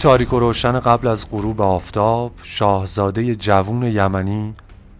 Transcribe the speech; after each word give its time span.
تاریک 0.00 0.32
و 0.32 0.38
روشن 0.40 0.80
قبل 0.80 1.08
از 1.08 1.30
غروب 1.30 1.60
آفتاب 1.60 2.32
شاهزاده 2.42 3.34
جوون 3.34 3.82
یمنی 3.82 4.54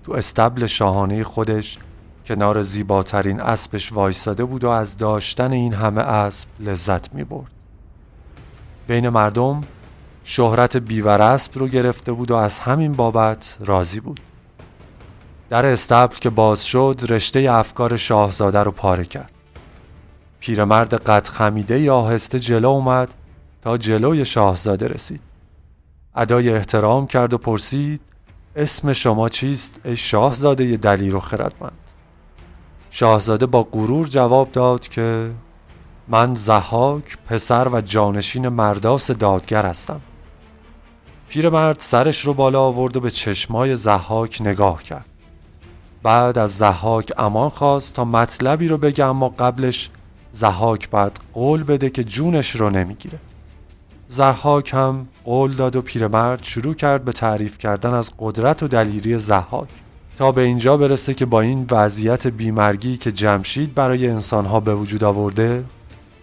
تو 0.05 0.13
استبل 0.13 0.67
شاهانه 0.67 1.25
خودش 1.25 1.79
کنار 2.27 2.63
زیباترین 2.63 3.41
اسبش 3.41 3.93
وایساده 3.93 4.45
بود 4.45 4.65
و 4.65 4.69
از 4.69 4.97
داشتن 4.97 5.53
این 5.53 5.75
همه 5.75 6.01
اسب 6.01 6.49
لذت 6.61 7.15
می 7.15 7.25
برد. 7.25 7.51
بین 8.89 9.09
مردم 9.09 9.65
شهرت 10.25 10.77
بیور 10.77 11.23
اسب 11.23 11.59
رو 11.59 11.69
گرفته 11.69 12.13
بود 12.13 12.31
و 12.31 12.35
از 12.35 12.59
همین 12.59 12.93
بابت 12.93 13.57
راضی 13.61 14.01
بود. 14.01 14.21
در 15.51 15.67
استبل 15.67 16.17
که 16.17 16.31
باز 16.31 16.65
شد 16.65 17.01
رشته 17.09 17.49
افکار 17.51 17.97
شاهزاده 17.97 18.59
رو 18.63 18.71
پاره 18.71 19.05
کرد. 19.05 19.33
پیرمرد 20.41 20.95
قد 20.95 21.29
خمیده 21.29 21.81
یا 21.81 21.97
آهسته 21.97 22.39
جلو 22.39 22.69
اومد 22.69 23.15
تا 23.63 23.79
جلوی 23.79 24.25
شاهزاده 24.25 24.89
رسید. 24.89 25.21
ادای 26.15 26.51
احترام 26.51 27.07
کرد 27.07 27.33
و 27.33 27.39
پرسید 27.39 28.01
اسم 28.57 28.93
شما 28.93 29.29
چیست 29.29 29.81
ای 29.85 29.97
شاهزاده 29.97 30.77
دلیر 30.77 31.17
و 31.17 31.21
خردمند؟ 31.21 31.79
شاهزاده 32.91 33.47
با 33.47 33.63
غرور 33.63 34.07
جواب 34.07 34.53
داد 34.53 34.89
که 34.89 35.31
من 36.09 36.35
زحاک 36.35 37.19
پسر 37.27 37.69
و 37.69 37.81
جانشین 37.81 38.49
مرداس 38.49 39.11
دادگر 39.11 39.67
هستم. 39.67 40.01
پیرمرد 41.29 41.81
سرش 41.81 42.21
رو 42.21 42.35
بالا 42.35 42.61
آورد 42.63 42.97
و 42.97 43.01
به 43.01 43.11
چشمای 43.11 43.77
زحاک 43.77 44.43
نگاه 44.43 44.83
کرد. 44.83 45.07
بعد 46.03 46.39
از 46.39 46.57
زحاک 46.57 47.13
امان 47.19 47.49
خواست 47.49 47.95
تا 47.95 48.05
مطلبی 48.05 48.69
رو 48.69 48.79
بگه 48.79 49.05
اما 49.05 49.29
قبلش 49.29 49.91
زحاک 50.33 50.91
بعد 50.91 51.21
قول 51.35 51.63
بده 51.63 51.91
که 51.91 52.05
جونش 52.05 52.51
رو 52.51 52.71
نمی‌گیره. 52.71 53.19
زحاک 54.13 54.75
هم 54.75 55.09
قول 55.25 55.53
داد 55.53 55.77
و 55.77 55.83
پیرمرد 55.83 56.43
شروع 56.43 56.75
کرد 56.75 57.05
به 57.05 57.13
تعریف 57.13 57.59
کردن 57.59 57.95
از 57.95 58.11
قدرت 58.19 58.63
و 58.63 58.69
دلیری 58.69 59.19
زحاک. 59.19 59.69
تا 60.17 60.33
به 60.33 60.43
اینجا 60.43 60.77
برسه 60.77 61.15
که 61.15 61.27
با 61.27 61.41
این 61.41 61.67
وضعیت 61.71 62.27
بیمرگی 62.27 62.97
که 62.97 63.13
جمشید 63.13 63.75
برای 63.75 64.09
انسانها 64.09 64.61
به 64.61 64.75
وجود 64.75 65.05
آورده 65.05 65.65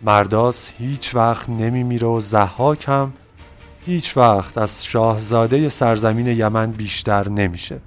مرداس 0.01 0.71
هیچ 0.77 1.15
وقت 1.15 1.49
نمیمیره 1.49 2.07
و 2.07 2.21
زحاک 2.21 2.85
هم 2.87 3.13
هیچ 3.85 4.17
وقت 4.17 4.57
از 4.57 4.85
شاهزاده 4.85 5.69
سرزمین 5.69 6.27
یمن 6.27 6.71
بیشتر 6.71 7.29
نمیشه. 7.29 7.79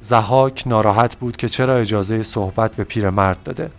زحاک 0.00 0.62
ناراحت 0.66 1.16
بود 1.16 1.36
که 1.36 1.48
چرا 1.48 1.76
اجازه 1.76 2.22
صحبت 2.22 2.72
به 2.72 2.84
پیرمرد 2.84 3.42
داده. 3.42 3.70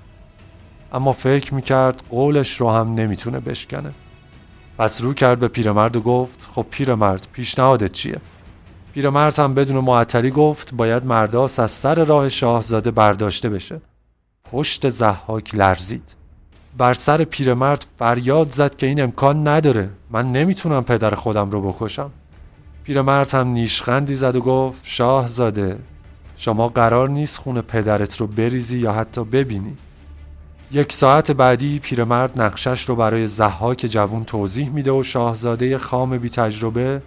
اما 0.94 1.11
فکر 1.11 1.53
می‌کرد 1.53 2.03
قولش 2.09 2.61
رو 2.61 2.70
هم 2.70 2.94
نمی‌تونه 2.94 3.39
بشکنه. 3.39 3.92
پس 4.78 5.02
رو 5.02 5.14
کرد 5.14 5.40
به 5.40 5.48
پیرمرد 5.48 5.95
و 5.95 6.02
گفت 6.02 6.48
خب 6.56 6.66
پیرمرد 6.70 7.28
پیشنهادت 7.34 7.92
چیه؟ 7.92 8.18
پیرمرد 8.94 9.40
هم 9.40 9.54
بدون 9.54 9.84
معطلی 9.84 10.32
گفت 10.32 10.73
باید 10.73 11.06
مرداس 11.06 11.59
از 11.59 11.72
سر 11.72 12.04
راه 12.04 12.30
شاهزاده 12.30 12.92
برداشته 12.92 13.50
بشه. 13.50 13.82
پشت 14.52 14.90
زحاک 14.90 15.56
لرزید. 15.56 16.16
بر 16.78 16.94
سر 16.94 17.23
پیرمرد 17.23 17.86
فریاد 18.00 18.52
زد 18.52 18.76
که 18.76 18.88
این 18.88 19.02
امکان 19.02 19.48
نداره 19.48 19.90
من 20.12 20.32
نمی‌تونم 20.32 20.84
پدر 20.84 21.16
خودم 21.16 21.50
رو 21.50 21.72
بکشم. 21.72 22.12
پیرمرد 22.84 23.34
هم 23.34 23.48
نیشخندی 23.48 24.16
زد 24.16 24.36
و 24.36 24.42
گفت 24.42 24.80
شاهزاده 24.84 25.80
شما 26.38 26.67
قرار 26.67 27.10
نیست 27.10 27.38
خون 27.38 27.62
پدرت 27.62 28.17
رو 28.17 28.28
بریزی 28.28 28.78
یا 28.78 28.92
حتی 28.94 29.23
ببینی. 29.23 29.78
یک 30.71 30.93
ساعت 30.93 31.31
بعدی 31.31 31.80
پیرمرد 31.80 32.42
نقشش 32.42 32.89
رو 32.89 32.95
برای 32.95 33.27
زحاک 33.27 33.77
جوون 33.77 34.23
توضیح 34.23 34.70
میده 34.70 34.92
و 34.92 35.03
شاهزاده 35.03 35.77
خام 35.77 36.17
بی 36.17 36.30
تجربه 36.30 37.02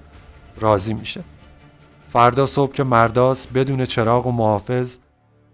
راضی 0.61 0.95
میشه. 0.95 1.21
فردا 2.13 2.47
صبح 2.47 2.73
که 2.73 2.85
مرداس 2.85 3.47
بدون 3.47 3.85
چراغ 3.85 4.27
و 4.27 4.33
محافظ 4.33 4.97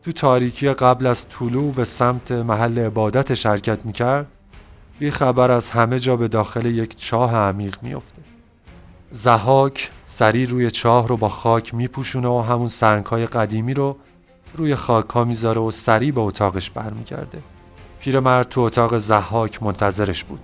تو 0.02 0.12
تاریکی 0.12 0.68
قبل 0.68 1.06
از 1.06 1.28
طلوع 1.28 1.72
به 1.72 1.84
سمت 1.84 2.32
محل 2.32 2.78
عبادت 2.78 3.34
شرکت 3.34 3.86
می‌کرد 3.86 4.26
بی 4.98 5.10
خبر 5.10 5.50
از 5.50 5.70
همه 5.70 5.98
جا 5.98 6.16
به 6.16 6.28
داخل 6.28 6.66
یک 6.66 6.96
چاه 6.96 7.36
عمیق 7.36 7.82
میافته. 7.82 8.22
زحاک 9.10 9.90
سری 10.06 10.46
روی 10.46 10.70
چاه 10.70 11.08
رو 11.08 11.16
با 11.16 11.28
خاک 11.28 11.74
میپوشونه 11.74 12.28
و 12.28 12.40
همون 12.40 12.68
سنگهای 12.68 13.26
قدیمی 13.26 13.74
رو 13.74 13.96
روی 14.54 14.74
خاک 14.74 15.10
ها 15.10 15.24
می‌ذاره 15.24 15.60
و 15.60 15.70
سری 15.70 16.12
به 16.12 16.20
اتاقش 16.20 16.70
برمیگرده. 16.70 17.38
پیرمرد 18.04 18.48
تو 18.48 18.60
اتاق 18.60 18.98
زحاک 18.98 19.62
منتظرش 19.62 20.24
بود. 20.24 20.40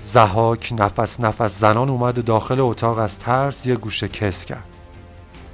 زحاک 0.00 0.74
نفس 0.78 1.20
نفس 1.20 1.60
زنان 1.60 1.90
اومد 1.90 2.18
و 2.18 2.22
داخل 2.22 2.60
اتاق 2.60 2.98
از 2.98 3.18
ترس 3.18 3.66
یه 3.66 3.76
گوشه 3.76 4.08
کس 4.08 4.44
کرد. 4.44 4.64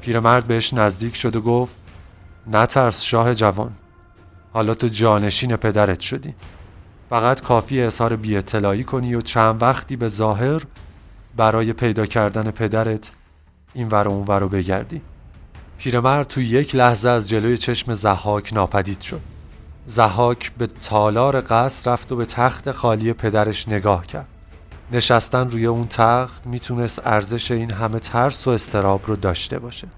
پیرمرد 0.01 0.47
بهش 0.47 0.75
نزدیک 0.75 1.17
شد 1.17 1.37
و 1.37 1.41
گفت 1.41 1.75
نترس 2.53 3.03
شاه 3.03 3.35
جوان 3.35 3.73
حالا 4.53 4.75
تو 4.75 4.89
جانشین 4.89 5.57
پدرت 5.57 6.01
شدی. 6.01 6.35
فقط 7.11 7.43
کافی 7.43 7.83
اظهار 7.83 8.17
بی 8.17 8.85
کنی 8.85 9.15
و 9.15 9.21
چند 9.21 9.63
وقتی 9.63 9.97
به 9.97 10.09
ظاهر 10.09 10.63
برای 11.37 11.73
پیدا 11.73 12.07
کردن 12.07 12.51
پدرت 12.51 13.11
این 13.75 13.89
ور 13.89 14.09
اون 14.09 14.27
ور 14.27 14.41
رو 14.41 14.49
بگردی. 14.49 15.03
پیرمرد 15.79 16.27
تو 16.27 16.41
یک 16.41 16.75
لحظه 16.75 17.09
از 17.09 17.29
جلوی 17.29 17.59
چشم 17.59 17.95
زحاک 17.95 18.53
ناپدید 18.53 19.01
شد. 19.01 19.38
زحاک 19.89 20.53
به 20.59 20.67
تالار 20.67 21.41
قصر 21.41 21.93
رفت 21.93 22.13
و 22.13 22.17
به 22.17 22.25
تخت 22.25 22.73
خالی 22.73 23.13
پدرش 23.13 23.69
نگاه 23.69 24.07
کرد. 24.07 24.29
نشستن 24.93 25.51
روی 25.51 25.67
اون 25.67 25.87
تخت 25.87 26.47
می‌تونست 26.47 27.07
ارزش 27.07 27.51
این 27.51 27.71
همه 27.71 27.99
ترس 27.99 28.47
و 28.47 28.51
استراب 28.51 29.01
رو 29.07 29.17
داشته 29.17 29.59
باشه. 29.59 29.89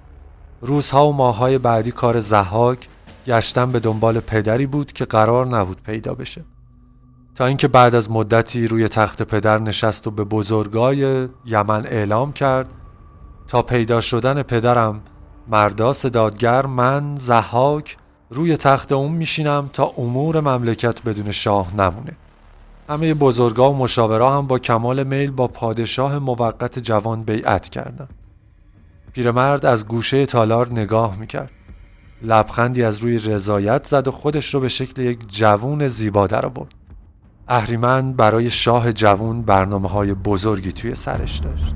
روزها 0.61 1.09
و 1.09 1.13
ماههای 1.13 1.59
بعدی 1.59 1.93
کار 1.93 2.21
زحاک 2.21 2.89
گشتن 3.27 3.73
به 3.73 3.81
دنبال 3.81 4.21
پدری 4.21 4.67
بود 4.67 4.93
که 4.93 5.05
قرار 5.05 5.47
نبود 5.47 5.83
پیدا 5.83 6.15
بشه. 6.15 6.45
تا 7.35 7.47
اینکه 7.47 7.69
بعد 7.69 7.95
از 7.95 8.11
مدتی 8.11 8.69
روی 8.69 8.89
تخت 8.89 9.23
پدر 9.23 9.59
نشست 9.59 10.07
و 10.07 10.11
به 10.11 10.25
بزرگای 10.25 11.29
یمن 11.47 11.87
اعلام 11.87 12.33
کرد 12.33 12.69
تا 13.49 13.63
پیدا 13.63 14.01
شدن 14.01 14.43
پدرم 14.43 15.01
مرداس 15.49 16.07
دادگر 16.07 16.67
من 16.67 17.17
زحاک 17.17 17.97
روی 18.33 18.57
تخت 18.57 18.93
اون 18.93 19.13
میشینم 19.13 19.71
تا 19.73 19.93
امور 19.97 20.41
مملکت 20.41 21.03
بدون 21.03 21.31
شاه 21.31 21.77
نمونه. 21.77 22.17
همه 22.89 23.15
بزرگا 23.15 23.73
و 23.73 23.77
مشاورا 23.77 24.39
هم 24.39 24.47
با 24.47 24.59
کمال 24.59 25.05
میل 25.05 25.31
با 25.31 25.49
پادشاه 25.49 26.19
موقت 26.19 26.79
جوان 26.79 27.23
بیعت 27.23 27.69
کردند. 27.69 28.11
پیرمرد 29.13 29.67
از 29.67 29.89
گوشه 29.89 30.27
تالار 30.27 30.73
نگاه 30.73 31.17
می‌کرد. 31.17 31.51
لبخندی 32.23 32.85
از 32.85 32.99
روی 32.99 33.19
رضایت 33.19 33.87
زد 33.87 34.09
و 34.09 34.11
خودش 34.11 34.55
رو 34.55 34.61
به 34.61 34.69
شکل 34.69 35.03
یک 35.03 35.19
جوون 35.29 35.89
زیبا 35.89 36.27
در 36.27 36.47
آورد. 36.47 36.75
اهریمن 37.49 38.13
برای 38.13 38.51
شاه 38.51 38.93
جوون 38.93 39.43
برنامه 39.43 39.89
های 39.89 40.15
بزرگی 40.15 40.73
توی 40.73 40.95
سرش 40.95 41.39
داشت. 41.39 41.75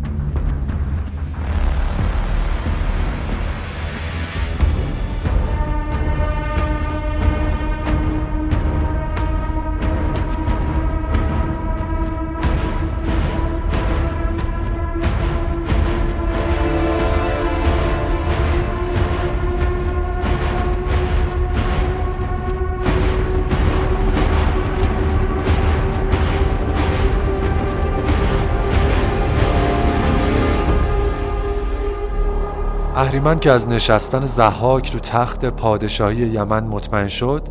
اهریمن 33.05 33.39
که 33.39 33.51
از 33.51 33.69
نشستن 33.69 34.25
زحاک 34.25 34.93
رو 34.93 34.99
تخت 34.99 35.45
پادشاهی 35.45 36.17
یمن 36.17 36.65
مطمئن 36.65 37.09
شد 37.09 37.49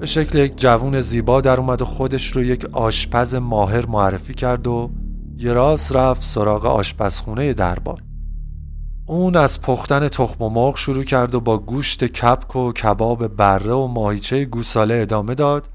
به 0.00 0.06
شکل 0.06 0.38
یک 0.38 0.56
جوون 0.56 1.00
زیبا 1.00 1.40
در 1.40 1.60
اومد 1.60 1.82
و 1.82 1.84
خودش 1.84 2.26
رو 2.26 2.42
یک 2.42 2.64
آشپز 2.72 3.34
ماهر 3.34 3.86
معرفی 3.86 4.34
کرد 4.34 4.66
و 4.66 4.90
یه 5.38 5.52
راست 5.52 5.96
رفت 5.96 6.22
سراغ 6.22 6.66
آشپزخونه 6.66 7.52
دربار. 7.52 7.98
اون 9.06 9.36
از 9.36 9.60
پختن 9.60 10.08
تخم 10.08 10.44
و 10.44 10.48
مرغ 10.48 10.76
شروع 10.76 11.04
کرد 11.04 11.34
و 11.34 11.40
با 11.40 11.58
گوشت 11.58 12.04
کپک 12.04 12.56
و 12.56 12.72
کباب 12.72 13.28
بره 13.36 13.72
و 13.72 13.86
ماهیچه 13.86 14.44
گوساله 14.44 14.94
ادامه 14.94 15.34
داد 15.34 15.68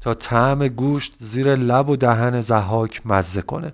تا 0.00 0.14
طعم 0.14 0.68
گوشت 0.68 1.14
زیر 1.18 1.56
لب 1.56 1.88
و 1.88 1.96
دهن 1.96 2.40
زحاک 2.40 3.02
مزه 3.06 3.42
کنه. 3.42 3.72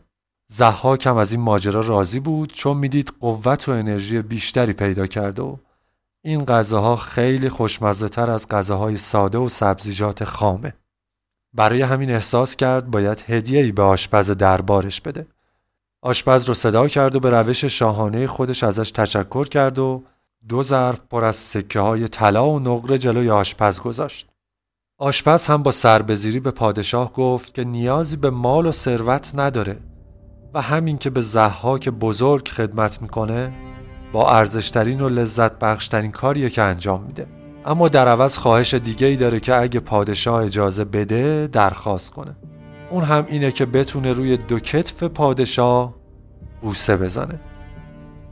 زحاک 0.55 1.07
هم 1.07 1.17
از 1.17 1.33
این 1.33 1.41
ماجرا 1.41 1.81
راضی 1.81 2.21
بود 2.21 2.53
چون 2.53 2.77
می‌دید 2.77 3.13
قوت 3.21 3.69
و 3.69 3.73
انرژی 3.73 4.23
بیشتری 4.23 4.73
پیدا 4.73 5.07
کرده 5.07 5.43
و 5.43 5.57
این 6.25 6.45
غذاها 6.45 6.97
خیلی 6.97 7.49
خوشمزه 7.49 8.09
تر 8.09 8.31
از 8.31 8.49
غذاهای 8.49 8.97
ساده 8.97 9.39
و 9.39 9.49
سبزیجات 9.49 10.25
خامه. 10.25 10.75
برای 11.55 11.83
همین 11.83 12.11
احساس 12.11 12.57
کرد 12.57 12.91
باید 12.91 13.25
هدیه‌ای 13.27 13.73
به 13.73 13.83
آشپز 13.83 14.31
دربارش 14.31 15.01
بده. 15.01 15.27
آشپز 16.03 16.45
رو 16.45 16.55
صدا 16.55 16.89
کرد 16.89 17.17
و 17.17 17.21
به 17.21 17.31
روش 17.31 17.65
شاهانه 17.65 18.27
خودش 18.27 18.65
ازش 18.65 18.91
تشکر 18.91 19.49
کرد 19.49 19.79
و 19.79 20.05
دو 20.49 20.63
ظرف 20.63 21.01
پر 21.11 21.25
از 21.25 21.37
سکه 21.37 21.81
های 21.81 22.09
طلا 22.09 22.51
و 22.51 22.59
نقره 22.59 22.99
جلوی 22.99 23.31
آشپز 23.31 23.81
گذاشت. 23.81 24.29
آشپز 24.99 25.47
هم 25.47 25.63
با 25.63 25.71
سربزیری 25.71 26.41
به 26.41 26.51
پادشاه 26.51 27.13
گفت 27.13 27.55
که 27.55 27.65
نیازی 27.65 28.17
به 28.17 28.31
مال 28.31 28.67
و 28.67 28.73
ثروت 28.73 29.33
نداره. 29.35 29.92
و 30.55 30.63
همین 30.63 30.99
که 30.99 31.11
به 31.11 31.21
زحاک 31.21 31.89
بزرگ 31.89 32.49
خدمت 32.49 33.03
می‌کنه 33.03 33.53
با 34.13 34.33
ارزشترین 34.37 35.01
و 35.01 35.09
لذت 35.09 35.59
بخشترین 35.59 36.11
کاریه 36.11 36.51
که 36.51 36.63
انجام 36.63 37.03
میده. 37.03 37.27
اما 37.65 37.89
در 37.89 38.09
عوض 38.09 38.37
خواهش 38.37 38.75
دیگه 38.75 39.07
ای 39.07 39.17
داره 39.17 39.41
که 39.41 39.57
اگه 39.57 39.81
پادشاه 39.81 40.43
اجازه 40.43 40.85
بده 40.85 41.49
درخواست 41.53 42.11
کنه. 42.11 42.37
اون 42.91 43.05
هم 43.05 43.27
اینه 43.29 43.53
که 43.53 43.67
بتونه 43.67 44.13
روی 44.13 44.37
دو 44.37 44.59
کتف 44.59 45.03
پادشاه 45.03 45.95
بوسه 46.63 46.97
بزنه. 46.97 47.41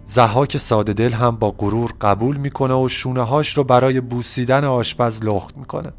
زحاک 0.04 0.56
ساده 0.56 0.92
دل 0.92 1.12
هم 1.12 1.36
با 1.36 1.50
غرور 1.50 1.92
قبول 2.00 2.36
می‌کنه 2.36 2.74
و 2.74 2.88
شونه 2.88 3.22
هاش 3.22 3.56
رو 3.56 3.64
برای 3.64 4.00
بوسیدن 4.00 4.64
آشپز 4.64 5.24
لخت 5.24 5.56
می‌کنه. 5.58 5.92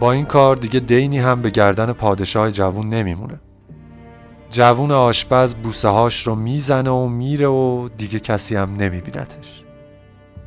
با 0.00 0.12
این 0.12 0.24
کار 0.24 0.56
دیگه 0.56 0.80
دینی 0.80 1.18
هم 1.18 1.42
به 1.42 1.50
گردن 1.50 1.92
پادشاه 1.92 2.50
جوون 2.50 2.88
نمیمونه. 2.88 3.40
جوون 4.50 4.90
آشپز 4.92 5.54
بوسه 5.54 5.88
هاش 5.88 6.26
رو 6.26 6.34
می‌زنه 6.34 6.90
و 6.90 7.08
میره 7.08 7.46
و 7.46 7.88
دیگه 7.96 8.20
کسی 8.20 8.56
هم 8.56 8.76
نمیبینتش 8.76 9.64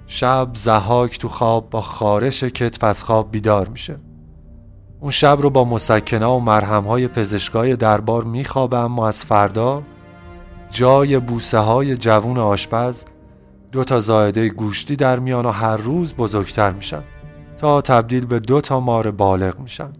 شب 0.07 0.49
زحاک 0.53 1.19
تو 1.19 1.29
خواب 1.29 1.69
با 1.69 1.81
خارش 1.81 2.43
کتف 2.43 2.83
از 2.83 3.03
خواب 3.03 3.31
بیدار 3.31 3.67
میشه. 3.67 3.99
اون 4.99 5.11
شب 5.11 5.37
رو 5.41 5.49
با 5.49 5.65
مسکنه 5.65 6.25
و 6.25 6.39
مرهم 6.39 6.83
های 6.83 7.07
پزشکای 7.07 7.75
دربار 7.75 8.23
میخوابه 8.23 8.77
اما 8.77 9.07
از 9.07 9.25
فردا 9.25 9.83
جای 10.69 11.19
بوسه 11.19 11.57
های 11.57 11.97
جوون 11.97 12.37
آشپز 12.37 13.05
دو 13.71 13.83
تا 13.83 13.99
زایده 13.99 14.49
گوشتی 14.49 14.95
در 14.95 15.19
میان 15.19 15.45
و 15.45 15.51
هر 15.51 15.77
روز 15.77 16.13
بزرگتر 16.13 16.71
میشن. 16.71 17.03
تا 17.57 17.81
تبدیل 17.81 18.25
به 18.25 18.39
دو 18.39 18.61
تا 18.61 18.79
مار 18.79 19.11
بالغ 19.11 19.59
میشن. 19.59 19.93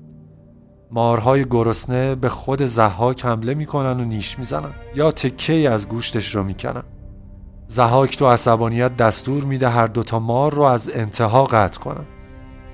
مارهای 0.94 1.46
گرسنه 1.46 2.16
به 2.16 2.30
خود 2.30 2.62
زحاک 2.62 3.26
حمله 3.26 3.54
می‌کنن 3.54 4.00
و 4.00 4.04
نیش 4.04 4.40
می‌زنن. 4.40 4.74
یا 4.96 5.12
تکه 5.12 5.70
از 5.70 5.90
گوشتش 5.90 6.36
رو 6.36 6.44
می‌کنن. 6.44 6.84
زحاک 7.68 8.18
تو 8.18 8.28
عصبانیت 8.28 8.98
دستور 8.98 9.44
میده 9.44 9.70
هر 9.70 9.88
دوتا 9.88 10.20
مار 10.20 10.54
رو 10.54 10.64
از 10.64 10.92
انتها 10.98 11.44
قطع 11.44 11.80
کنن. 11.80 12.06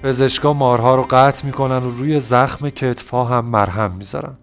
پزشکا 0.04 0.54
مارها 0.54 0.96
رو 0.96 1.06
قطع 1.10 1.46
می‌کنن 1.46 1.78
و 1.78 1.90
روی 1.90 2.20
زخم 2.20 2.70
کتفا 2.70 3.24
هم 3.24 3.46
مرهم 3.46 3.92
می‌ذارن. 3.92 4.38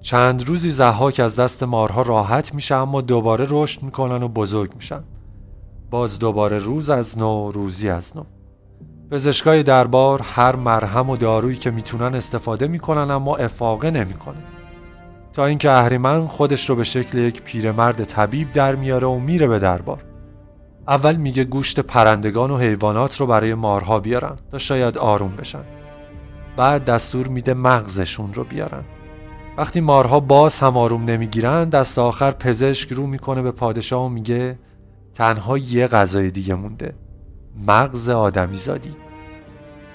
چند 0.00 0.48
روزی 0.48 0.70
زحاک 0.70 1.20
از 1.20 1.36
دست 1.36 1.62
مارها 1.62 2.02
راحت 2.02 2.54
میشه 2.54 2.74
اما 2.74 3.00
دوباره 3.00 3.46
رشد 3.50 3.82
می‌کنن 3.82 4.22
و 4.22 4.28
بزرگ 4.28 4.74
میشن. 4.74 5.04
باز 5.90 6.18
دوباره 6.18 6.58
روز 6.58 6.90
از 6.90 7.18
نو 7.18 7.50
روزی 7.50 7.88
از 7.88 8.16
نو. 8.16 8.22
پزشکای 9.10 9.62
دربار 9.62 10.22
هر 10.22 10.56
مرهم 10.56 11.10
و 11.10 11.16
دارویی 11.16 11.56
که 11.56 11.70
می‌تونن 11.70 12.14
استفاده 12.14 12.68
می‌کنن 12.68 13.10
اما 13.10 13.36
افاقه 13.36 13.90
نمی‌کنه 13.90 14.38
تا 15.32 15.46
اینکه 15.46 15.70
اهریمن 15.70 16.26
خودش 16.26 16.70
رو 16.70 16.76
به 16.76 16.84
شکل 16.84 17.18
یک 17.18 17.42
پیرمرد 17.42 18.04
طبیب 18.04 18.52
در 18.52 18.74
میاره 18.74 19.06
و 19.06 19.18
میره 19.18 19.46
به 19.46 19.58
دربار. 19.58 20.04
اول 20.88 21.16
میگه 21.16 21.44
گوشت 21.44 21.80
پرندگان 21.80 22.50
و 22.50 22.58
حیوانات 22.58 23.20
رو 23.20 23.26
برای 23.26 23.54
مارها 23.54 24.00
بیارن 24.00 24.36
تا 24.52 24.58
شاید 24.58 24.98
آروم 24.98 25.36
بشن. 25.36 25.64
بعد 26.56 26.84
دستور 26.84 27.28
میده 27.28 27.54
مغزشون 27.54 28.34
رو 28.34 28.44
بیارن. 28.44 28.84
وقتی 29.58 29.80
مارها 29.80 30.20
باز 30.20 30.58
هم 30.58 30.76
آروم 30.76 31.04
نمی‌گیرن 31.04 31.68
دست 31.68 31.98
آخر 31.98 32.30
پزشک 32.30 32.92
رو 32.92 33.06
می‌کنه 33.06 33.42
به 33.42 33.50
پادشاه 33.50 34.04
و 34.04 34.08
میگه 34.08 34.58
تنها 35.14 35.58
یه 35.58 35.86
غذای 35.86 36.30
دیگه 36.30 36.54
مونده. 36.54 36.94
مغز 37.66 38.08
آدمی 38.08 38.56
زادی 38.56 38.96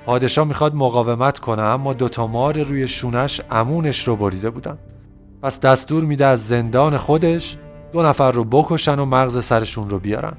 پادشاه 0.05 0.47
می‌خواد 0.47 0.75
مقاومت 0.75 1.39
کنه 1.39 1.61
اما 1.61 1.93
دوتا 1.93 2.27
مار 2.27 2.63
روی 2.63 2.87
شونش 2.87 3.41
امونش 3.51 4.07
رو 4.07 4.15
بریده 4.15 4.49
بودن. 4.49 4.77
پس 5.41 5.59
دستور 5.59 6.05
میده 6.05 6.25
از 6.25 6.47
زندان 6.47 6.97
خودش 6.97 7.57
دو 7.91 8.03
نفر 8.03 8.31
رو 8.31 8.43
بکشن 8.43 8.99
و 8.99 9.05
مغز 9.05 9.45
سرشون 9.45 9.89
رو 9.89 9.99
بیارن. 9.99 10.37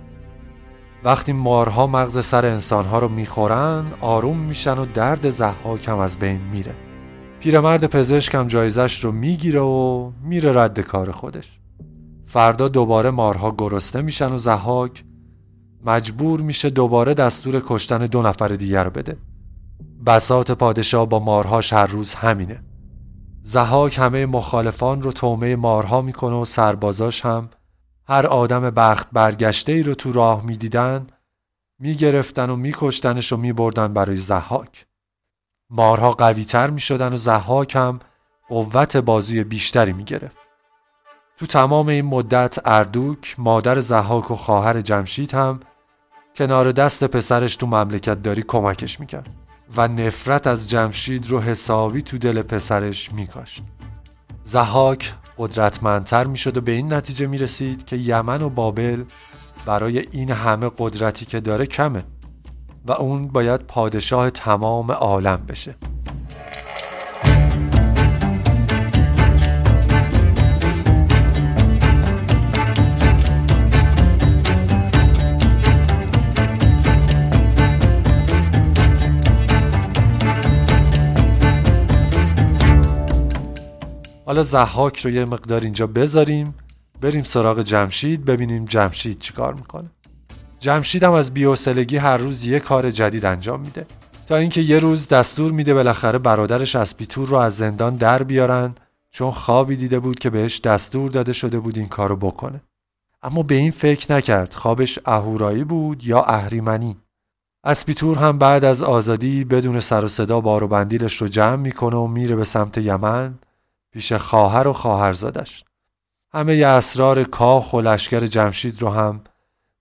وقتی 1.05 1.33
مارها 1.33 1.87
مغز 1.87 2.27
سر 2.27 2.47
انسانها 2.47 2.99
رو 2.99 3.09
می‌خورن 3.09 3.85
آروم 4.01 4.39
میشن 4.39 4.79
و 4.79 4.87
درد 4.87 5.31
زحاکم 5.31 5.99
از 5.99 6.19
بین 6.19 6.41
میره. 6.41 6.75
پیرمرد 7.41 7.87
پزشک 7.87 8.35
هم 8.35 8.47
جایزش 8.47 9.05
رو 9.05 9.13
می‌گیره 9.13 9.61
و 9.61 10.11
میره 10.23 10.53
رد 10.63 10.81
کار 10.81 11.13
خودش. 11.13 11.59
فردا 12.27 12.69
دوباره 12.69 13.11
مارها 13.11 13.55
گرسنه 13.59 14.03
میشن 14.03 14.33
و 14.33 14.39
زحاک 14.39 15.05
مجبور 15.85 16.41
میشه 16.41 16.71
دوباره 16.71 17.15
دستور 17.15 17.63
کشتن 17.67 18.07
دو 18.07 18.23
نفر 18.23 18.49
دیگر 18.49 18.89
بده. 18.89 19.17
بسات 20.07 20.51
پادشاه 20.51 21.09
با 21.09 21.19
مارهاش 21.19 21.73
هر 21.73 21.87
روز 21.87 22.15
همینه. 22.15 22.65
زحاک 23.43 23.99
همه 23.99 24.27
مخالفان 24.27 25.03
رو 25.03 25.13
تومه 25.13 25.57
مارها 25.57 26.03
می‌کنه 26.03 26.37
و 26.37 26.45
سربازاش 26.45 27.25
هم. 27.25 27.51
هر 28.09 28.27
آدم 28.27 28.71
بخت 28.71 29.09
برگشته 29.13 29.73
ای 29.73 29.83
رو 29.83 29.95
تو 29.95 30.13
راه 30.13 30.47
می‌دیدن 30.47 31.07
می‌گرفتن 31.79 32.51
و 32.51 32.57
میکشتنش 32.57 33.33
و 33.33 33.37
میبردن 33.37 33.95
برای 33.95 34.17
زحاک. 34.17 34.87
مارها 35.71 36.11
قوی 36.11 36.45
تر 36.45 36.71
می‌شدن 36.71 37.13
و 37.13 37.17
زحاک 37.17 37.77
هم 37.77 37.99
قوت 38.49 38.97
بازوی 38.97 39.45
بیشتری 39.45 39.93
می‌گرفت. 39.93 40.37
تو 41.37 41.47
تمام 41.47 41.89
این 41.89 42.05
مدت 42.05 42.59
اردوک 42.65 43.35
مادر 43.39 43.81
زحاک 43.81 44.31
و 44.31 44.37
خواهر 44.37 44.81
جمشید 44.81 45.35
هم 45.35 45.61
کنار 46.37 46.73
دست 46.73 47.05
پسرش 47.05 47.57
تو 47.57 47.67
مملکت 47.67 48.23
داری 48.23 48.45
کمکش 48.49 49.01
می‌کرد 49.01 49.29
و 49.77 49.89
نفرت 49.89 50.47
از 50.47 50.71
جمشید 50.71 51.31
رو 51.31 51.41
حسابی 51.41 52.03
تو 52.03 52.19
دل 52.19 52.43
پسرش 52.43 53.13
میکاشت 53.13 53.63
زحاک 54.43 55.15
قدرتمندتر 55.39 56.27
می‌شد 56.27 56.57
و 56.57 56.61
به 56.61 56.73
این 56.73 56.93
نتیجه 56.93 57.27
می‌رسید 57.27 57.85
که 57.85 57.97
یمن 57.97 58.43
و 58.43 58.49
بابل 58.49 59.05
برای 59.67 60.05
این 60.11 60.31
همه 60.31 60.71
قدرتی 60.79 61.25
که 61.25 61.41
داره 61.41 61.67
کمه 61.67 62.05
و 62.87 62.93
اون 62.93 63.29
باید 63.29 63.61
پادشاه 63.61 64.31
تمام 64.31 64.93
عالم 64.93 65.45
بشه. 65.49 65.75
حالا 84.27 84.43
ضحاک 84.43 84.99
رو 84.99 85.11
یه 85.11 85.25
مقدار 85.25 85.61
اینجا 85.61 85.87
بذاریم 85.87 86.55
بریم 87.01 87.25
سراغ 87.25 87.63
جمشید 87.63 88.25
ببینیم 88.25 88.65
جمشید 88.65 89.19
چیکار 89.19 89.55
می‌کنه. 89.55 89.91
جمشید 90.61 91.03
هم 91.03 91.13
از 91.13 91.35
بی‌حوصلگی 91.35 91.97
هر 91.97 92.17
روز 92.17 92.45
یه 92.45 92.61
کار 92.61 92.91
جدید 92.91 93.25
انجام 93.25 93.61
میده. 93.61 93.87
تا 94.27 94.37
اینکه 94.37 94.61
یه 94.61 94.79
روز 94.79 95.09
دستور 95.09 95.53
میده 95.53 95.75
بالاخره 95.75 96.19
برادرش 96.19 96.77
اسپیتور 96.77 97.29
رو 97.29 97.37
از 97.37 97.57
زندان 97.57 97.97
در 97.97 98.23
بیارن 98.23 98.75
چون 99.11 99.31
خوابی 99.31 99.77
دیده 99.77 99.99
بود 99.99 100.19
که 100.19 100.31
بهش 100.31 100.61
دستور 100.61 101.11
داده 101.11 101.33
شده 101.33 101.59
بود 101.61 101.79
این 101.79 101.89
کارو 101.89 102.17
بکنه. 102.17 102.61
اما 103.23 103.43
به 103.43 103.55
این 103.55 103.71
فکر 103.71 104.13
نکرد 104.13 104.55
خوابش 104.55 104.99
اهورایی 105.05 105.65
بود 105.65 106.05
یا 106.05 106.23
اهریمنی. 106.23 106.97
اسپیتور 107.65 108.19
هم 108.19 108.39
بعد 108.39 108.65
از 108.65 108.83
آزادی 108.83 109.45
بدون 109.45 109.81
سر 109.81 110.05
و 110.05 110.09
صدا 110.09 110.41
بار 110.41 110.65
و 110.65 110.69
بندیلش 110.69 111.17
رو 111.17 111.29
جمع 111.29 111.57
می‌کنه 111.57 111.97
و 111.97 112.07
میره 112.07 112.37
به 112.37 112.45
سمت 112.45 112.79
یمن. 112.79 113.35
پیش 113.93 114.13
خواهر 114.13 114.69
و 114.69 114.73
خواهرزادش. 114.73 115.65
همه 116.33 116.57
ی 116.57 116.65
اسرار 116.65 117.25
کاخ 117.25 117.73
و 117.73 117.81
لشکر 117.81 118.27
جمشید 118.27 118.83
رو 118.83 118.89
هم 118.89 119.25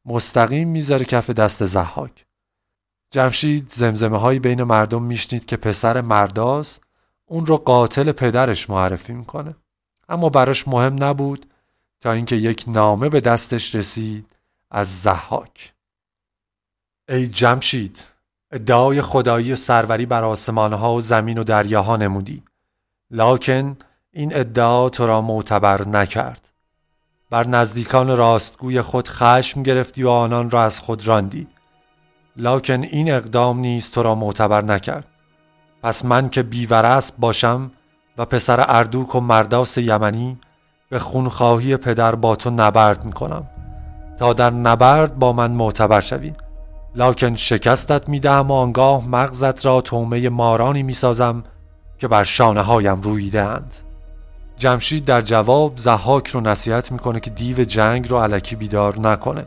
مستقیم 0.06 0.68
می‌ذاره 0.68 1.06
کف 1.06 1.30
دست 1.30 1.66
زحاک 1.66 2.26
جمشید 3.12 3.70
زمزمه 3.70 4.18
هایی 4.18 4.40
بین 4.40 4.64
مردم 4.64 5.04
میشنید 5.04 5.46
که 5.46 5.58
پسر 5.58 6.02
مرداز 6.02 6.80
اون 7.26 7.46
رو 7.46 7.58
قاتل 7.58 8.12
پدرش 8.12 8.70
معرفی 8.70 9.14
می‌کنه. 9.14 9.56
اما 10.10 10.30
براش 10.30 10.68
مهم 10.68 11.04
نبود 11.04 11.46
تا 12.02 12.12
اینکه 12.12 12.36
یک 12.36 12.64
نامه 12.68 13.10
به 13.10 13.20
دستش 13.22 13.76
رسید 13.76 14.26
از 14.72 15.02
زحاک 15.02 15.74
ای 17.10 17.28
جمشید 17.28 18.06
ادعای 18.52 19.02
خدایی 19.02 19.54
و 19.54 19.56
سروری 19.56 20.06
بر 20.06 20.24
آسمانها 20.24 20.94
و 20.94 21.02
زمین 21.02 21.38
و 21.38 21.44
دریاها 21.44 21.98
نمودی. 21.98 22.44
لاکن 23.12 23.78
این 24.14 24.36
ادعا 24.36 24.90
تو 24.90 25.08
را 25.08 25.22
معتبر 25.22 25.88
نکرد. 25.88 26.50
بر 27.30 27.48
نزدیکان 27.48 28.18
راستگوی 28.18 28.82
خود 28.82 29.08
خشم 29.08 29.64
گرفتی 29.64 30.04
و 30.04 30.10
آنان 30.10 30.50
را 30.50 30.64
از 30.64 30.80
خود 30.80 31.08
راندی. 31.08 31.48
لاکن 32.38 32.84
این 32.84 33.12
اقدام 33.12 33.60
نیز 33.60 33.92
تو 33.92 34.04
را 34.04 34.16
معتبر 34.16 34.62
نکرد. 34.64 35.08
پس 35.84 36.06
من 36.06 36.30
که 36.30 36.44
بیورست 36.44 37.14
باشم 37.20 37.72
و 38.18 38.26
پسر 38.26 38.66
اردوک 38.68 39.16
و 39.16 39.20
مرداس 39.20 39.78
یمنی 39.78 40.40
به 40.90 41.00
خونخواهی 41.00 41.78
پدر 41.78 42.16
با 42.16 42.36
تو 42.36 42.50
نبرد 42.50 43.06
می‌کنم. 43.06 43.50
تا 44.20 44.34
در 44.34 44.50
نبرد 44.50 45.20
با 45.20 45.34
من 45.34 45.52
معتبر 45.52 46.02
شوی. 46.02 46.34
لاکن 46.96 47.36
شکستت 47.36 48.10
می‌دهم 48.10 48.52
و 48.52 48.54
آنگاه 48.54 49.08
مغزت 49.08 49.66
را 49.66 49.82
تومه 49.82 50.30
مارانی 50.30 50.84
می‌سازم 50.84 51.44
که 51.98 52.08
بر 52.08 52.24
شانه 52.24 52.62
هایم 52.62 53.02
رویده 53.02 53.44
اند 53.44 53.76
جمشید 54.62 55.06
در 55.06 55.22
جواب 55.22 55.74
زحاک 55.78 56.28
رو 56.28 56.42
نصیحت 56.42 56.92
می‌کنه 56.92 57.20
که 57.20 57.30
دیو 57.30 57.64
جنگ 57.64 58.10
رو 58.10 58.18
علکی 58.18 58.56
بیدار 58.56 59.00
نکنه. 59.00 59.46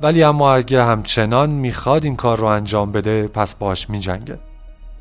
ولی 0.00 0.22
اما 0.22 0.54
اگه 0.54 0.84
همچنان 0.84 1.50
می‌خواد 1.50 2.04
این 2.04 2.16
کار 2.16 2.38
رو 2.38 2.44
انجام 2.44 2.92
بده 2.92 3.28
پس 3.28 3.54
باش 3.54 3.90
میجنگه. 3.90 4.38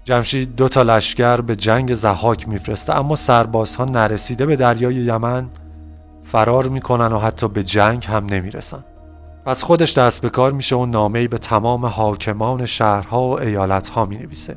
جمشید 0.03 0.55
دو 0.55 0.69
تا 0.69 0.81
لشکر 0.83 1.41
به 1.41 1.55
جنگ 1.55 1.93
زحاک 1.93 2.47
میفرسته 2.47 2.95
اما 2.95 3.15
سربازها 3.15 3.85
نرسیده 3.85 4.45
به 4.45 4.55
دریای 4.55 4.95
یمن 4.95 5.49
فرار 6.23 6.67
می‌کنن 6.67 7.13
و 7.13 7.19
حتی 7.19 7.47
به 7.47 7.63
جنگ 7.63 8.05
هم 8.05 8.25
نمی‌رسن. 8.25 8.83
پس 9.45 9.63
خودش 9.63 9.97
دست 9.97 10.21
به 10.21 10.29
کار 10.29 10.51
میشه 10.51 10.75
و 10.75 10.85
نامه‌ای 10.85 11.27
به 11.27 11.37
تمام 11.37 11.85
حاکمان 11.85 12.65
شهرها 12.65 13.21
و 13.21 13.39
ایالتها 13.39 14.05
می 14.05 14.17
نویسه 14.17 14.55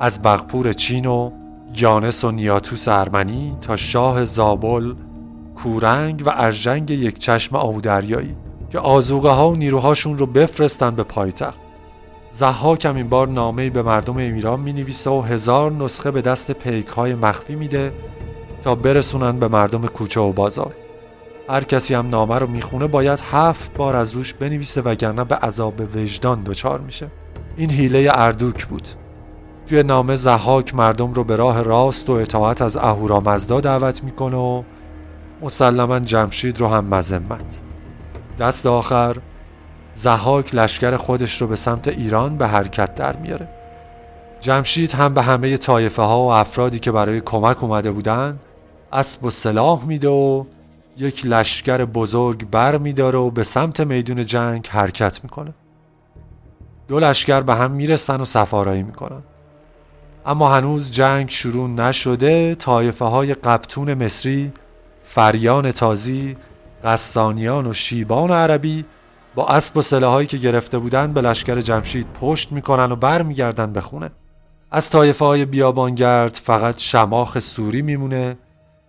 از 0.00 0.22
بغپور 0.22 0.72
چین 0.72 1.06
و 1.06 1.30
یانس 1.76 2.24
و 2.24 2.30
نیاتوس 2.30 2.88
ارمنی 2.88 3.56
تا 3.60 3.76
شاه 3.76 4.24
زابل 4.24 4.94
کورنگ 5.62 6.22
و 6.26 6.32
ارژنگ 6.34 6.90
یک 6.90 7.18
چشم 7.18 7.56
آودریایی 7.56 8.36
که 8.70 8.78
آزوغه 8.78 9.30
ها 9.30 9.50
و 9.50 9.56
نیروهاشون 9.56 10.18
رو 10.18 10.26
بفرستن 10.26 10.90
به 10.90 11.02
پایتخت. 11.02 11.58
زحاکم 12.30 12.96
این 12.96 13.08
بار 13.08 13.28
نامه‌ای 13.28 13.70
به 13.70 13.82
مردم 13.82 14.16
ایران 14.16 14.60
می 14.60 14.72
نویسه 14.72 15.10
و 15.10 15.20
هزار 15.20 15.72
نسخه 15.72 16.10
به 16.10 16.22
دست 16.22 16.50
پیک 16.50 16.86
های 16.86 17.14
مخفی 17.14 17.54
میده 17.54 17.92
تا 18.62 18.74
برسونن 18.74 19.38
به 19.38 19.48
مردم 19.48 19.86
کوچه 19.86 20.20
و 20.20 20.32
بازار. 20.32 20.74
هر 21.48 21.64
کسی 21.64 21.94
هم 21.94 22.08
نامه 22.08 22.38
رو 22.38 22.46
می‌خونه 22.46 22.86
باید 22.86 23.20
هفت 23.32 23.74
بار 23.74 23.96
از 23.96 24.12
روش 24.12 24.34
بنویسه 24.34 24.80
وگرنه 24.80 25.24
به 25.24 25.34
عذاب 25.34 25.80
وجدان 25.96 26.42
دچار 26.42 26.80
میشه. 26.80 27.10
این 27.56 27.70
حیله 27.70 28.10
اردوک 28.14 28.66
بود. 28.66 28.88
توی 29.70 29.82
نامه 29.82 30.16
زحاک 30.16 30.74
مردم 30.74 31.12
رو 31.12 31.24
به 31.24 31.36
راه 31.36 31.62
راست 31.62 32.10
و 32.10 32.12
اطاعت 32.12 32.62
از 32.62 32.76
اهورامزدا 32.76 33.60
دعوت 33.60 34.04
می‌کنه 34.04 34.36
و 34.36 34.62
مسلما 35.42 35.98
جمشید 35.98 36.60
رو 36.60 36.68
هم 36.68 36.84
مذمت. 36.84 37.60
دست 38.38 38.66
آخر 38.66 39.16
زحاک 39.94 40.54
لشکر 40.54 40.96
خودش 40.96 41.40
رو 41.40 41.46
به 41.46 41.56
سمت 41.56 41.88
ایران 41.88 42.36
به 42.36 42.46
حرکت 42.46 42.94
در 42.94 43.16
میاره. 43.16 43.48
جمشید 44.40 44.92
هم 44.92 45.14
به 45.14 45.22
همه 45.22 45.56
طایفه 45.56 46.02
ها 46.02 46.22
و 46.22 46.32
افرادی 46.32 46.78
که 46.78 46.92
برای 46.92 47.20
کمک 47.20 47.64
اومده 47.64 47.90
بودن 47.90 48.38
اسب 48.92 49.24
و 49.24 49.30
سلاح 49.30 49.84
میده 49.84 50.08
و 50.08 50.44
یک 50.96 51.26
لشکر 51.26 51.84
بزرگ 51.84 52.50
بر 52.50 52.78
میداره 52.78 53.18
و 53.18 53.30
به 53.30 53.44
سمت 53.44 53.80
میدون 53.80 54.26
جنگ 54.26 54.66
حرکت 54.70 55.24
می‌کنه. 55.24 55.54
دو 56.88 57.00
لشکر 57.00 57.40
به 57.40 57.54
هم 57.54 57.70
می‌رسن 57.70 58.20
و 58.20 58.24
سفارایی 58.24 58.82
می‌کنن. 58.82 59.22
اما 60.26 60.54
هنوز 60.54 60.90
جنگ 60.90 61.30
شروع 61.30 61.68
نشده 61.68 62.54
طایفه 62.54 63.04
های 63.04 63.34
قبطون 63.34 63.94
مصری 63.94 64.52
فریان 65.04 65.72
تازی 65.72 66.36
قسانیان 66.84 67.66
و 67.66 67.72
شیبان 67.72 68.30
عربی 68.30 68.84
با 69.34 69.48
اسب 69.48 69.76
و 69.76 69.82
سلاحایی 69.82 70.26
که 70.26 70.36
گرفته 70.36 70.78
بودن 70.78 71.12
به 71.12 71.20
لشکر 71.20 71.60
جمشید 71.60 72.06
پشت 72.20 72.52
می‌کنن 72.52 72.92
و 72.92 72.96
برمیگردن 72.96 73.72
به 73.72 73.80
خونه. 73.80 74.10
از 74.70 74.90
طایفه 74.90 75.24
های 75.24 75.44
بیابانگرد 75.44 76.40
فقط 76.42 76.78
شماخ 76.78 77.38
سوری 77.38 77.82
میمونه 77.82 78.36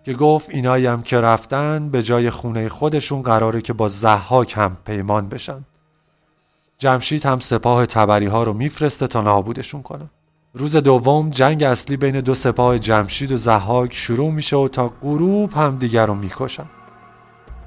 که 0.04 0.14
گفت 0.14 0.50
اینایی 0.50 0.86
هم 0.86 1.02
که 1.02 1.20
رفتن 1.20 1.88
به 1.88 2.02
جای 2.02 2.30
خونه 2.30 2.68
خودشون 2.68 3.22
قراره 3.22 3.60
که 3.60 3.72
با 3.72 3.88
زحاک 3.88 4.52
هم 4.56 4.76
پیمان 4.84 5.28
بشن. 5.28 5.64
جمشید 6.78 7.26
هم 7.26 7.40
سپاه 7.40 7.86
تبری 7.86 8.26
ها 8.26 8.42
رو 8.42 8.52
میفرسته 8.52 9.06
تا 9.06 9.20
نابودشون 9.20 9.82
کنه. 9.82 10.10
روز 10.54 10.76
دوم 10.76 11.30
جنگ 11.30 11.62
اصلی 11.62 11.96
بین 11.96 12.20
دو 12.20 12.34
سپاه 12.34 12.78
جمشید 12.78 13.32
و 13.32 13.36
زحاک 13.36 13.94
شروع 13.94 14.30
میشه 14.30 14.56
و 14.56 14.68
تا 14.68 14.88
غروب 15.02 15.52
هم 15.52 15.76
دیگر 15.78 16.06
رو 16.06 16.14
می‌کشن. 16.14 16.66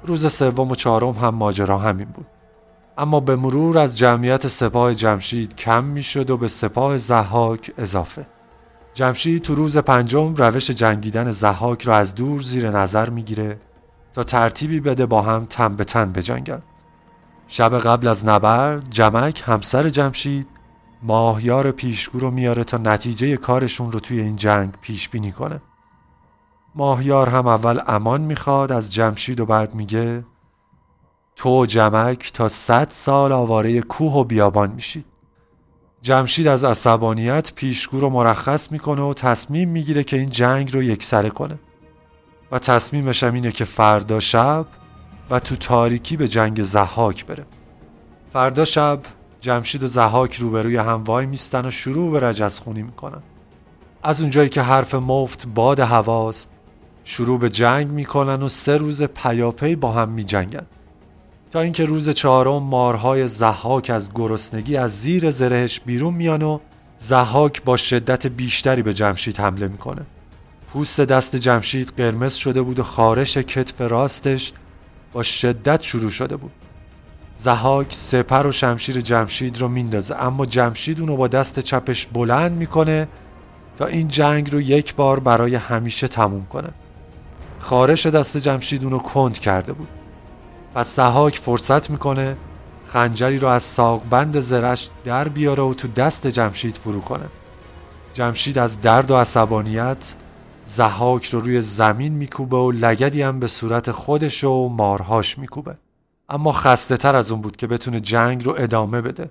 روز 0.04 0.32
سوم 0.32 0.70
و 0.70 0.74
چهارم 0.74 1.12
هم 1.12 1.34
ماجرا 1.34 1.78
همین 1.78 2.08
بود. 2.08 2.26
اما 2.98 3.20
به 3.20 3.36
مرور 3.36 3.78
از 3.78 3.98
جمعیت 3.98 4.48
سپاه 4.48 4.94
جمشید 4.94 5.56
کم 5.56 5.84
می‌شد 5.84 6.30
و 6.30 6.36
به 6.36 6.48
سپاه 6.48 6.98
زحاک 6.98 7.72
اضافه. 7.78 8.26
جمشید 8.94 9.42
تو 9.42 9.54
روز 9.54 9.76
پنجم 9.76 10.34
روش 10.34 10.70
جنگیدن 10.70 11.30
زحاک 11.30 11.82
را 11.82 11.96
از 11.96 12.14
دور 12.14 12.40
زیر 12.40 12.70
نظر 12.70 13.10
می‌گیره 13.10 13.60
تا 14.12 14.24
ترتیبی 14.24 14.80
بده 14.80 15.06
با 15.06 15.22
هم 15.22 15.46
تن 15.50 15.76
به 15.76 15.84
تن 15.84 16.12
بجنگن. 16.12 16.60
شب 17.48 17.78
قبل 17.78 18.08
از 18.08 18.26
نبرد 18.26 18.90
جمک 18.90 19.42
همسر 19.46 19.88
جمشید 19.88 20.55
ماهیار 21.02 21.70
پیشگو 21.70 22.18
رو 22.18 22.30
میاره 22.30 22.64
تا 22.64 22.76
نتیجه 22.76 23.36
کارشون 23.36 23.92
رو 23.92 24.00
توی 24.00 24.20
این 24.20 24.36
جنگ 24.36 24.74
پیش 24.80 25.08
بینی 25.08 25.32
کنه. 25.32 25.60
ماهیار 26.74 27.28
هم 27.28 27.46
اول 27.46 27.80
امان 27.86 28.20
می‌خواد 28.20 28.72
از 28.72 28.92
جمشید 28.92 29.40
و 29.40 29.46
بعد 29.46 29.74
میگه 29.74 30.24
تو 31.36 31.66
جمک 31.66 32.32
تا 32.32 32.48
صد 32.48 32.90
سال 32.90 33.32
آواره 33.32 33.80
کوه 33.80 34.12
و 34.12 34.24
بیابان 34.24 34.72
میشید 34.72 35.06
جمشید 36.02 36.46
از 36.48 36.64
عصبانیت 36.64 37.52
پیشگو 37.54 38.00
رو 38.00 38.10
مرخص 38.10 38.72
می‌کنه 38.72 39.02
و 39.02 39.14
تصمیم 39.14 39.68
می‌گیره 39.68 40.04
که 40.04 40.16
این 40.16 40.30
جنگ 40.30 40.74
رو 40.74 40.82
یکسره 40.82 41.30
کنه. 41.30 41.58
و 42.52 42.58
تصمیمش 42.58 43.24
هم 43.24 43.34
اینه 43.34 43.52
که 43.52 43.64
فردا 43.64 44.20
شب 44.20 44.66
و 45.30 45.40
تو 45.40 45.56
تاریکی 45.56 46.16
به 46.16 46.28
جنگ 46.28 46.62
زحاک 46.62 47.26
بره. 47.26 47.46
فردا 48.32 48.64
شب 48.64 49.00
جمشید 49.46 49.82
و 49.82 49.86
زحاک 49.86 50.34
روبروی 50.34 50.76
هم 50.76 51.04
وای 51.04 51.26
میستن 51.26 51.66
و 51.66 51.70
شروع 51.70 52.12
به 52.12 52.20
رجزخونی 52.20 52.82
می‌کنن. 52.82 53.22
از 54.02 54.20
اونجایی 54.20 54.48
که 54.48 54.62
حرف 54.62 54.94
مفت 54.94 55.46
باد 55.54 55.80
هواست 55.80 56.50
شروع 57.04 57.38
به 57.38 57.50
جنگ 57.50 57.86
می‌کنن 57.90 58.42
و 58.42 58.48
سه 58.48 58.76
روز 58.76 59.02
پیاپی 59.02 59.76
با 59.76 59.92
هم 59.92 60.08
میجنگن. 60.08 60.66
تا 61.50 61.60
اینکه 61.60 61.84
روز 61.84 62.08
چهارم 62.08 62.62
مارهای 62.62 63.28
زحاک 63.28 63.90
از 63.90 64.10
گرسنگی 64.14 64.76
از 64.76 65.00
زیر 65.00 65.30
زرهش 65.30 65.80
بیرون 65.80 66.14
میان 66.14 66.42
و 66.42 66.58
زحاک 66.98 67.62
با 67.62 67.76
شدت 67.76 68.26
بیشتری 68.26 68.82
به 68.82 68.94
جمشید 68.94 69.38
حمله 69.38 69.68
می‌کنه. 69.68 70.06
پوست 70.68 71.00
دست 71.00 71.36
جمشید 71.36 71.92
قرمز 71.96 72.34
شده 72.34 72.62
بود 72.62 72.78
و 72.78 72.82
خارش 72.82 73.36
کتف 73.36 73.80
راستش 73.80 74.52
با 75.12 75.22
شدت 75.22 75.82
شروع 75.82 76.10
شده 76.10 76.36
بود. 76.36 76.52
زحاک 77.36 77.94
سپر 77.94 78.46
و 78.46 78.52
شمشیر 78.52 79.00
جمشید 79.00 79.58
رو 79.58 79.68
میندازه 79.68 80.14
اما 80.14 80.46
جمشید 80.46 81.00
اونو 81.00 81.16
با 81.16 81.28
دست 81.28 81.60
چپش 81.60 82.06
بلند 82.06 82.52
می‌کنه 82.52 83.08
تا 83.76 83.86
این 83.86 84.08
جنگ 84.08 84.52
رو 84.52 84.60
یک 84.60 84.94
بار 84.94 85.20
برای 85.20 85.54
همیشه 85.54 86.08
تموم 86.08 86.46
کنه. 86.46 86.68
خارش 87.58 88.06
دست 88.06 88.36
جمشید 88.36 88.84
اونو 88.84 88.98
کند 88.98 89.38
کرده 89.38 89.72
بود. 89.72 89.88
پس 90.74 90.88
سحاک 90.88 91.38
فرصت 91.38 91.90
می‌کنه 91.90 92.36
خنجری 92.86 93.38
رو 93.38 93.48
از 93.48 93.62
ساقبند 93.62 94.40
زرش 94.40 94.90
در 95.04 95.28
بیاره 95.28 95.62
و 95.62 95.74
تو 95.74 95.88
دست 95.88 96.26
جمشید 96.26 96.76
فرو 96.76 97.00
کنه. 97.00 97.26
جمشید 98.12 98.58
از 98.58 98.80
درد 98.80 99.10
و 99.10 99.16
عصبانیت 99.16 100.16
زحاک 100.64 101.26
رو 101.26 101.40
روی 101.40 101.60
زمین 101.60 102.12
میکوبه 102.12 102.56
و 102.56 102.70
لگدی 102.70 103.22
هم 103.22 103.40
به 103.40 103.46
صورت 103.46 103.90
خودش 103.90 104.44
و 104.44 104.68
مارهاش 104.68 105.38
میکوبه. 105.38 105.76
اما 106.28 106.52
خسته 106.52 106.96
تر 106.96 107.16
از 107.16 107.30
اون 107.30 107.40
بود 107.40 107.56
که 107.56 107.66
بتونه 107.66 108.00
جنگ 108.00 108.44
رو 108.44 108.54
ادامه 108.58 109.00
بده. 109.00 109.30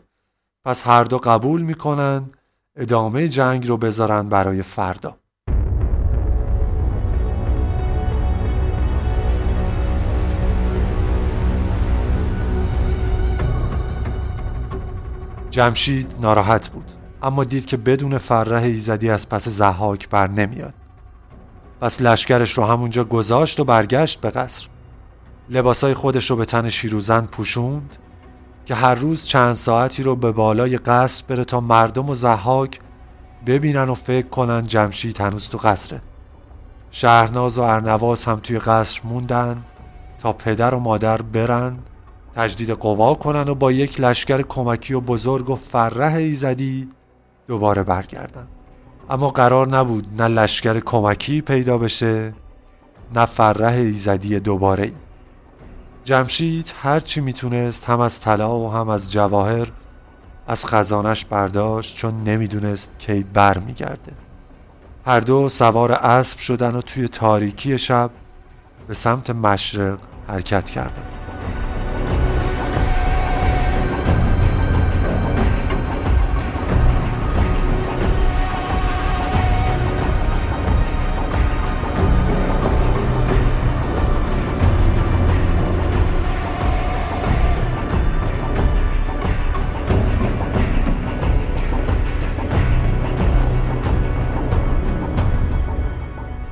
پس 0.66 0.88
هر 0.88 1.04
دو 1.04 1.18
قبول 1.18 1.62
می‌کنن 1.62 2.32
ادامه 2.76 3.28
جنگ 3.28 3.68
رو 3.68 3.78
بذارن 3.78 4.30
برای 4.30 4.62
فردا. 4.62 5.18
جمشید 15.50 16.16
ناراحت 16.22 16.68
بود 16.68 16.92
اما 17.22 17.44
دید 17.44 17.66
که 17.66 17.78
بدون 17.78 18.18
فرح 18.18 18.64
ایزدی 18.64 19.10
از 19.10 19.30
پس 19.30 19.48
زحاک 19.48 20.10
بر 20.10 20.28
نمیاد. 20.28 20.74
پس 21.82 22.02
لشکرش 22.02 22.58
رو 22.58 22.64
همونجا 22.64 23.04
گذاشت 23.04 23.60
و 23.60 23.64
برگشت 23.64 24.22
به 24.22 24.30
قصر. 24.30 24.75
لباسای 25.50 25.94
خودش 25.94 26.30
رو 26.30 26.36
به 26.36 26.46
تن 26.46 26.70
شیروزن 26.70 27.22
پوشوند 27.22 27.98
که 28.66 28.76
هر 28.76 28.96
روز 28.96 29.26
چند 29.26 29.54
ساعتی 29.54 30.04
رو 30.04 30.16
به 30.16 30.32
بالای 30.32 30.78
قصر 30.78 31.24
بره 31.28 31.44
تا 31.44 31.60
مردم 31.60 32.10
و 32.10 32.16
زحاک 32.16 32.80
ببینن 33.46 33.90
و 33.90 33.94
فکر 33.94 34.28
کنن 34.28 34.68
جمشید 34.68 35.22
هنوز 35.22 35.50
تو 35.50 35.58
قصره. 35.58 36.02
شهرناز 36.92 37.58
و 37.58 37.62
ارنواز 37.62 38.26
هم 38.26 38.40
توی 38.40 38.60
قصر 38.60 39.02
موندن 39.04 39.64
تا 40.20 40.34
پدر 40.34 40.76
و 40.76 40.80
مادر 40.80 41.22
برن 41.22 41.78
تجدید 42.36 42.70
قوا 42.70 43.14
کنن 43.14 43.50
و 43.50 43.56
با 43.56 43.72
یک 43.72 44.02
لشکر 44.02 44.42
کمکی 44.42 44.94
و 44.94 45.00
بزرگ 45.00 45.50
و 45.50 45.56
فرح 45.56 46.16
ایزدی 46.16 46.90
دوباره 47.48 47.84
برگردن. 47.84 48.48
اما 49.10 49.30
قرار 49.30 49.68
نبود 49.68 50.22
نه 50.22 50.28
لشکر 50.28 50.80
کمکی 50.80 51.42
پیدا 51.42 51.78
بشه 51.78 52.34
نه 53.16 53.26
فرح 53.26 53.74
ایزدی 53.74 54.40
دوباره 54.40 54.84
ای. 54.84 54.94
جمشید 56.06 56.74
هرچی 56.82 57.22
می‌تونست 57.22 57.86
هم 57.86 58.00
از 58.00 58.22
طلا 58.22 58.60
و 58.60 58.72
هم 58.74 58.90
از 58.90 59.12
جواهر 59.12 59.72
از 60.48 60.66
خزانش 60.66 61.26
برداشت 61.26 61.98
چون 61.98 62.24
نمی‌دونست 62.24 63.00
کی 63.00 63.24
بر 63.24 63.58
میگرده 63.58 64.12
هر 65.06 65.20
دو 65.20 65.50
سوار 65.50 65.92
اسب 65.92 66.38
شدن 66.38 66.76
و 66.76 66.82
توی 66.82 67.08
تاریکی 67.08 67.78
شب 67.78 68.12
به 68.88 68.94
سمت 68.94 69.30
مشرق 69.30 70.00
حرکت 70.28 70.70
کردند. 70.70 71.25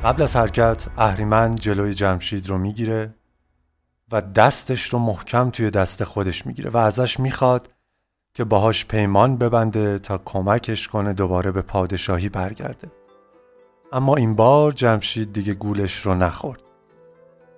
قبل 0.04 0.22
از 0.22 0.36
حرکت 0.36 0.86
اهریمن 0.98 1.56
جلوی 1.56 1.94
جمشید 1.94 2.50
رو 2.50 2.58
می‌گیره 2.58 3.16
و 4.12 4.22
دستش 4.22 4.86
رو 4.86 5.00
محکم 5.00 5.50
توی 5.50 5.72
دست 5.72 6.04
خودش 6.04 6.46
می‌گیره 6.46 6.70
و 6.70 6.78
ازش 6.78 7.20
می‌خواد 7.20 7.70
که 8.34 8.44
باهاش 8.44 8.86
پیمان 8.86 9.38
ببنده 9.38 10.00
تا 10.00 10.18
کمکش 10.18 10.88
کنه 10.88 11.14
دوباره 11.14 11.52
به 11.52 11.62
پادشاهی 11.62 12.30
برگرده. 12.30 12.92
اما 13.92 14.16
این 14.16 14.36
بار 14.36 14.72
جمشید 14.72 15.34
دیگه 15.34 15.54
گولش 15.54 16.06
رو 16.06 16.14
نخورد. 16.14 16.64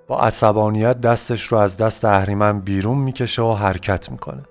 با 0.08 0.22
عصبانیت 0.22 1.02
دستش 1.02 1.44
رو 1.44 1.58
از 1.58 1.78
دست 1.78 2.06
اهریمن 2.06 2.60
بیرون 2.60 2.98
می‌کشه 2.98 3.42
و 3.42 3.54
حرکت 3.54 4.12
می‌کنه. 4.12 4.44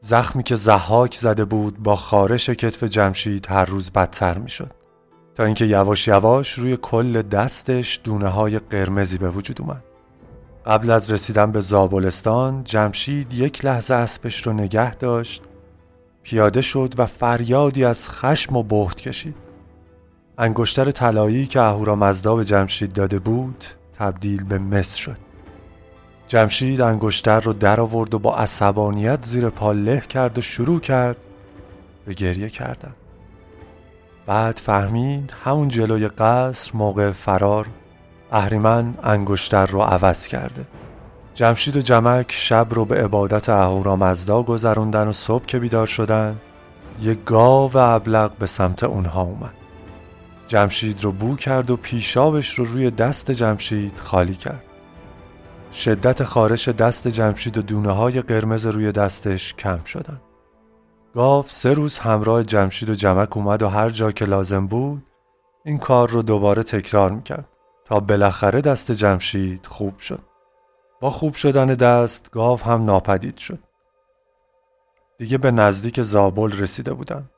زخمی 0.00 0.42
که 0.42 0.56
زحاک 0.56 1.14
زده 1.14 1.44
بود 1.44 1.78
با 1.78 1.96
خارش 1.96 2.50
کتف 2.50 2.84
جمشید 2.84 3.46
هر 3.50 3.64
روز 3.64 3.90
بدتر 3.90 4.38
می‌شد. 4.38 4.85
تا 5.36 5.44
اینکه 5.44 5.64
یواش 5.64 6.08
یواش 6.08 6.52
روی 6.52 6.76
کل 6.82 7.22
دستش 7.22 8.00
دونه 8.04 8.28
های 8.28 8.58
قرمزی 8.58 9.18
به 9.18 9.30
وجود 9.30 9.60
اومد. 9.60 9.84
قبل 10.66 10.90
از 10.90 11.10
رسیدن 11.10 11.52
به 11.52 11.60
زابلستان 11.60 12.64
جمشید 12.64 13.34
یک 13.34 13.64
لحظه 13.64 13.94
اسبش 13.94 14.46
رو 14.46 14.52
نگه 14.52 14.94
داشت 14.94 15.42
پیاده 16.22 16.62
شد 16.62 16.94
و 16.98 17.06
فریادی 17.06 17.84
از 17.84 18.10
خشم 18.10 18.56
و 18.56 18.62
بهت 18.62 19.00
کشید. 19.00 19.36
انگشتر 20.38 20.90
طلایی 20.90 21.46
که 21.46 21.60
اهورامزدا 21.60 22.36
به 22.36 22.44
جمشید 22.44 22.92
داده 22.92 23.18
بود 23.18 23.64
تبدیل 23.98 24.44
به 24.44 24.58
مس 24.58 24.94
شد. 24.94 25.18
جمشید 26.28 26.80
انگشتر 26.80 27.40
رو 27.40 27.52
در 27.52 27.80
آورد 27.80 28.14
و 28.14 28.18
با 28.18 28.36
عصبانیت 28.36 29.24
زیر 29.24 29.50
پا 29.50 29.72
له 29.72 30.00
کرد 30.00 30.38
و 30.38 30.40
شروع 30.40 30.80
کرد 30.80 31.16
به 32.04 32.14
گریه 32.14 32.48
کردن. 32.48 32.94
بعد 34.26 34.60
فهمید 34.64 35.34
همون 35.44 35.68
جلوی 35.68 36.08
قصر 36.08 36.70
موقع 36.74 37.10
فرار 37.10 37.66
اهریمن 38.32 38.94
انگشتر 39.02 39.66
رو 39.66 39.80
عوض 39.80 40.26
کرده. 40.26 40.66
جمشید 41.34 41.76
و 41.76 41.80
جمک 41.80 42.32
شب 42.32 42.66
رو 42.70 42.84
به 42.84 43.04
عبادت 43.04 43.48
اهورامزدا 43.48 44.42
گذروندن 44.42 45.08
و 45.08 45.12
صبح 45.12 45.44
که 45.44 45.58
بیدار 45.58 45.86
شدن 45.86 46.36
یک 47.02 47.24
گاو 47.24 47.76
ابلق 47.76 48.32
به 48.38 48.46
سمت 48.46 48.84
اونها 48.84 49.22
اومد. 49.22 49.54
جمشید 50.48 51.04
رو 51.04 51.12
بو 51.12 51.36
کرد 51.36 51.70
و 51.70 51.76
پیشابش 51.76 52.58
رو 52.58 52.64
روی 52.64 52.90
دست 52.90 53.30
جمشید 53.30 53.98
خالی 53.98 54.34
کرد. 54.34 54.62
شدت 55.72 56.24
خارش 56.24 56.68
دست 56.68 57.08
جمشید 57.08 57.58
و 57.58 57.62
دونه 57.62 57.90
های 57.92 58.20
قرمز 58.20 58.66
روی 58.66 58.92
دستش 58.92 59.54
کم 59.54 59.84
شدن. 59.84 60.20
گاو 61.16 61.44
سه 61.48 61.74
روز 61.74 61.98
همراه 61.98 62.42
جمشید 62.42 62.90
و 62.90 62.94
جمک 62.94 63.36
اومد 63.36 63.62
و 63.62 63.68
هر 63.68 63.88
جا 63.88 64.12
که 64.12 64.24
لازم 64.24 64.66
بود 64.66 65.10
این 65.64 65.78
کار 65.78 66.10
رو 66.10 66.22
دوباره 66.22 66.62
تکرار 66.62 67.10
می‌کرد. 67.10 67.48
تا 67.84 68.00
بالاخره 68.00 68.60
دست 68.60 68.92
جمشید 68.92 69.66
خوب 69.66 69.98
شد. 69.98 70.22
با 71.00 71.10
خوب 71.10 71.34
شدن 71.34 71.66
دست 71.66 72.30
گاو 72.30 72.60
هم 72.60 72.84
ناپدید 72.84 73.36
شد. 73.36 73.58
دیگه 75.18 75.38
به 75.38 75.50
نزدیک 75.50 76.02
زابل 76.02 76.52
رسیده 76.52 76.94
بودن. 76.94 77.30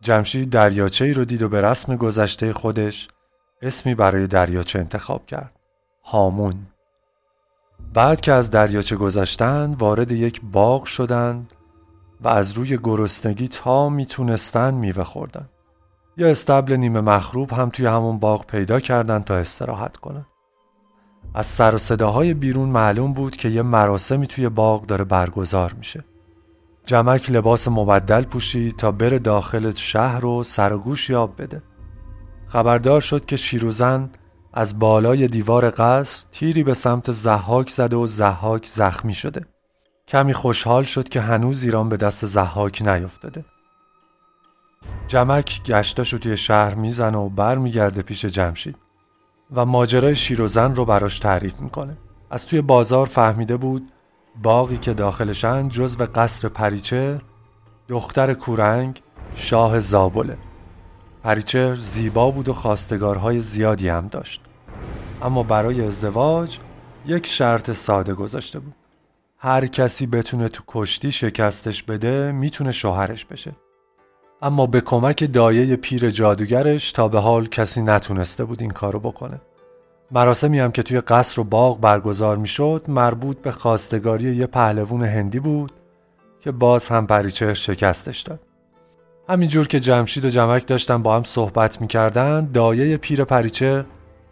جمشید 0.00 0.50
دریاچه 0.50 1.04
ای 1.04 1.12
رو 1.12 1.24
دید 1.24 1.42
و 1.42 1.48
به 1.48 1.60
رسم 1.60 1.96
گذشته 1.96 2.52
خودش 2.52 3.08
اسمی 3.62 3.94
برای 3.94 4.26
دریاچه 4.26 4.78
انتخاب 4.78 5.26
کرد. 5.26 5.52
هامون. 6.04 6.66
بعد 7.94 8.20
که 8.20 8.32
از 8.32 8.50
دریاچه 8.50 8.96
گذشتن 8.96 9.74
وارد 9.74 10.12
یک 10.12 10.40
باغ 10.44 10.84
شدند 10.84 11.52
و 12.22 12.28
از 12.28 12.52
روی 12.52 12.78
گرسنگی 12.82 13.48
تا 13.48 13.88
می‌تونستن 13.88 14.74
میوه 14.74 15.04
خوردن. 15.04 15.48
یا 16.16 16.28
استبل 16.28 16.76
نیمه 16.76 17.00
مخروب 17.00 17.52
هم 17.52 17.68
توی 17.68 17.86
همون 17.86 18.18
باغ 18.18 18.46
پیدا 18.46 18.80
کردن 18.80 19.18
تا 19.18 19.36
استراحت 19.36 19.96
کنن. 19.96 20.26
از 21.34 21.46
سر 21.46 21.74
و 21.74 21.78
صداهای 21.78 22.34
بیرون 22.34 22.68
معلوم 22.68 23.12
بود 23.12 23.36
که 23.36 23.48
یه 23.48 23.62
مراسمی 23.62 24.26
توی 24.26 24.48
باغ 24.48 24.86
داره 24.86 25.04
برگزار 25.04 25.72
میشه. 25.72 26.04
جمک 26.86 27.30
لباس 27.30 27.68
مبدل 27.68 28.22
پوشید 28.22 28.76
تا 28.76 28.92
بره 28.92 29.18
داخل 29.18 29.72
شهر 29.72 30.26
و 30.26 30.42
سر 30.42 30.72
و 30.72 30.78
گوش 30.78 31.10
یاب 31.10 31.42
بده. 31.42 31.62
خبردار 32.46 33.00
شد 33.00 33.24
که 33.24 33.36
شیروزن 33.36 34.10
از 34.52 34.78
بالای 34.78 35.26
دیوار 35.26 35.70
قصر 35.70 36.26
تیری 36.32 36.62
به 36.62 36.74
سمت 36.74 37.12
زحاک 37.12 37.70
زده 37.70 37.96
و 37.96 38.06
زحاک 38.06 38.66
زخمی 38.66 39.14
شده. 39.14 39.44
کمی 40.10 40.32
خوشحال 40.32 40.84
شد 40.84 41.08
که 41.08 41.20
هنوز 41.20 41.62
ایران 41.62 41.88
به 41.88 41.96
دست 41.96 42.26
زحاک 42.26 42.82
نیفتاده 42.82 43.44
جمک 45.06 45.62
گشتاشو 45.62 46.18
توی 46.18 46.36
شهر 46.36 46.74
می‌زنه 46.74 47.18
و 47.18 47.28
برمیگرده 47.28 48.02
پیش 48.02 48.24
جمشید 48.24 48.76
و 49.54 49.64
ماجرای 49.64 50.16
شیروزن 50.16 50.74
رو 50.74 50.84
براش 50.84 51.18
تعریف 51.18 51.60
می‌کنه. 51.60 51.96
از 52.30 52.46
توی 52.46 52.60
بازار 52.60 53.06
فهمیده 53.06 53.56
بود 53.56 53.92
باقی 54.42 54.78
که 54.78 54.94
داخلشن 54.94 55.68
جزو 55.68 56.06
قصر 56.14 56.48
پریچه 56.48 57.20
دختر 57.88 58.34
کورنگ 58.34 59.02
شاه 59.34 59.80
زابله. 59.80 60.38
پریچر 61.22 61.74
زیبا 61.74 62.30
بود 62.30 62.48
و 62.48 62.54
خواستگارهای 62.54 63.40
زیادی 63.40 63.88
هم 63.88 64.08
داشت. 64.08 64.42
اما 65.22 65.42
برای 65.42 65.86
ازدواج 65.86 66.58
یک 67.06 67.26
شرط 67.26 67.70
ساده 67.70 68.14
گذاشته 68.14 68.58
بود. 68.58 68.74
هر 69.42 69.66
کسی 69.66 70.06
بتونه 70.06 70.48
تو 70.48 70.62
کشتی 70.68 71.12
شکستش 71.12 71.82
بده 71.82 72.32
می‌تونه 72.32 72.72
شوهرش 72.72 73.24
بشه. 73.24 73.52
اما 74.42 74.66
به 74.66 74.80
کمک 74.80 75.32
دایه 75.32 75.76
پیر 75.76 76.10
جادوگرش 76.10 76.92
تا 76.92 77.08
به 77.08 77.20
حال 77.20 77.46
کسی 77.46 77.82
نتونسته 77.82 78.44
بود 78.44 78.62
این 78.62 78.70
کارو 78.70 79.00
بکنه. 79.00 79.40
مراسمی 80.10 80.58
هم 80.58 80.72
که 80.72 80.82
توی 80.82 81.00
قصر 81.00 81.40
و 81.40 81.44
باغ 81.44 81.80
برگزار 81.80 82.36
می‌شد 82.36 82.84
مربوط 82.88 83.38
به 83.38 83.52
خواستگاری 83.52 84.36
یه 84.36 84.46
پهلوون 84.46 85.04
هندی 85.04 85.40
بود 85.40 85.72
که 86.40 86.52
باز 86.52 86.88
هم 86.88 87.06
پریچه 87.06 87.54
شکستش 87.54 88.20
داد. 88.20 88.40
همینجور 89.28 89.68
که 89.68 89.80
جمشید 89.80 90.24
و 90.24 90.28
جمک 90.28 90.66
داشتن 90.66 91.02
با 91.02 91.16
هم 91.16 91.24
صحبت 91.24 91.80
می‌کردن 91.80 92.50
دایه 92.54 92.96
پیر 92.96 93.24
پریچه 93.24 93.84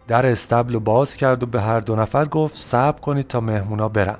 در 0.07 0.25
استبل 0.25 0.75
و 0.75 0.79
باز 0.79 1.17
کرد 1.17 1.43
و 1.43 1.45
به 1.45 1.61
هر 1.61 1.79
دو 1.79 1.95
نفر 1.95 2.25
گفت 2.25 2.55
صبر 2.55 2.99
کنید 2.99 3.27
تا 3.27 3.39
مهمونا 3.39 3.89
برن. 3.89 4.17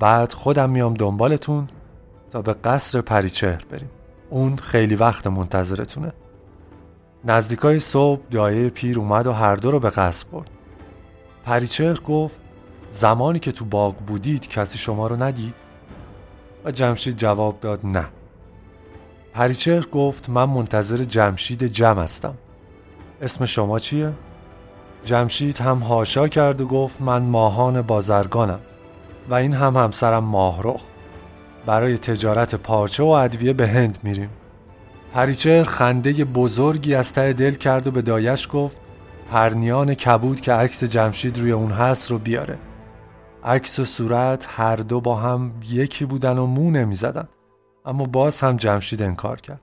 بعد 0.00 0.32
خودم 0.32 0.70
میام 0.70 0.94
دنبالتون 0.94 1.66
تا 2.30 2.42
به 2.42 2.52
قصر 2.52 3.00
پریچهر 3.00 3.64
بریم. 3.70 3.90
اون 4.30 4.56
خیلی 4.56 4.94
وقت 4.94 5.26
منتظرتونه. 5.26 6.12
نزدیکای 7.24 7.78
صبح 7.78 8.20
دایه 8.30 8.68
پیر 8.70 8.98
اومد 8.98 9.26
و 9.26 9.32
هر 9.32 9.56
دو 9.56 9.70
رو 9.70 9.80
به 9.80 9.90
قصر 9.90 10.26
برد. 10.32 10.50
پریچهر 11.44 12.00
گفت 12.00 12.36
زمانی 12.90 13.38
که 13.38 13.52
تو 13.52 13.64
باغ 13.64 13.96
بودید 13.96 14.48
کسی 14.48 14.78
شما 14.78 15.06
رو 15.06 15.22
ندید؟ 15.22 15.54
و 16.64 16.70
جمشید 16.70 17.16
جواب 17.16 17.60
داد 17.60 17.80
نه. 17.84 18.06
پریچهر 19.32 19.86
گفت 19.86 20.30
من 20.30 20.44
منتظر 20.44 20.96
جمشید 20.96 21.64
جم 21.64 21.98
هستم. 21.98 22.34
اسم 23.20 23.44
شما 23.46 23.78
چیه؟ 23.78 24.12
جمشید 25.04 25.58
هم 25.58 25.78
هاشا 25.78 26.28
کرد 26.28 26.60
و 26.60 26.66
گفت 26.66 27.00
من 27.00 27.22
ماهان 27.22 27.82
بازرگانم. 27.82 28.60
و 29.28 29.34
این 29.34 29.52
هم 29.52 29.76
همسرم 29.76 30.24
ماهرخ. 30.24 30.80
برای 31.66 31.98
تجارت 31.98 32.54
پارچه 32.54 33.02
و 33.02 33.06
ادویه 33.06 33.52
به 33.52 33.68
هند 33.68 33.98
میریم. 34.02 34.30
پریچر 35.12 35.64
خنده 35.64 36.24
بزرگی 36.24 36.94
از 36.94 37.12
ته 37.12 37.32
دل 37.32 37.54
کرد 37.54 37.86
و 37.86 37.90
به 37.90 38.02
دایش 38.02 38.48
گفت 38.52 38.80
پرنیان 39.30 39.94
کبود 39.94 40.40
که 40.40 40.52
عکس 40.52 40.84
جمشید 40.84 41.38
روی 41.38 41.52
اون 41.52 41.70
هست 41.70 42.10
رو 42.10 42.18
بیاره. 42.18 42.58
عکس 43.44 43.78
و 43.78 43.84
صورت 43.84 44.46
هر 44.50 44.76
دو 44.76 45.00
با 45.00 45.16
هم 45.16 45.52
یکی 45.68 46.04
بودن 46.04 46.38
و 46.38 46.46
مو 46.46 46.70
نمی‌زدن. 46.70 47.28
اما 47.84 48.04
باز 48.04 48.40
هم 48.40 48.56
جمشید 48.56 49.02
انکار 49.02 49.40
کرد. 49.40 49.60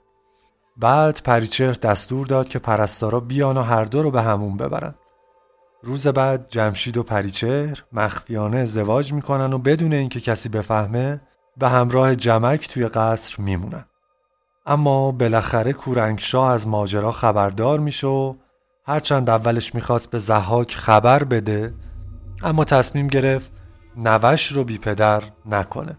بعد 0.78 1.22
پریچر 1.24 1.72
دستور 1.72 2.26
داد 2.26 2.50
که 2.50 2.60
پرستارا 2.60 3.20
بیان 3.20 3.58
و 3.58 3.62
هر 3.62 3.84
دو 3.84 4.04
رو 4.04 4.12
به 4.12 4.22
همون 4.22 4.58
ببرن. 4.58 4.96
روز 5.84 6.08
بعد 6.08 6.46
جمشید 6.50 6.98
و 6.98 7.04
پریچهر 7.04 7.84
مخفیانه 7.92 8.58
ازدواج 8.58 9.14
می‌کنن 9.14 9.54
و 9.54 9.58
بدون 9.58 9.94
اینکه 9.94 10.20
کسی 10.20 10.50
بفهمه 10.50 11.22
به 11.58 11.70
همراه 11.70 12.16
جمک 12.16 12.70
توی 12.70 12.88
قصر 12.88 13.36
میمونن. 13.42 13.86
اما 14.66 15.12
بالاخره 15.12 15.74
کورنگشاه 15.74 16.52
از 16.52 16.68
ماجرا 16.68 17.12
خبردار 17.12 17.80
میشه 17.80 18.08
و 18.08 18.36
هرچند 18.86 19.30
اولش 19.30 19.76
می‌خواست 19.76 20.10
به 20.10 20.20
زحاک 20.20 20.76
خبر 20.76 21.24
بده 21.24 21.74
اما 22.44 22.64
تصمیم 22.64 23.08
گرفت 23.08 23.52
نوش 23.98 24.52
رو 24.52 24.64
بی 24.64 24.78
پدر 24.78 25.24
نکنه. 25.46 25.98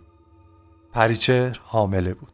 پریچهر 0.93 1.61
حامله 1.64 2.14
بود. 2.14 2.33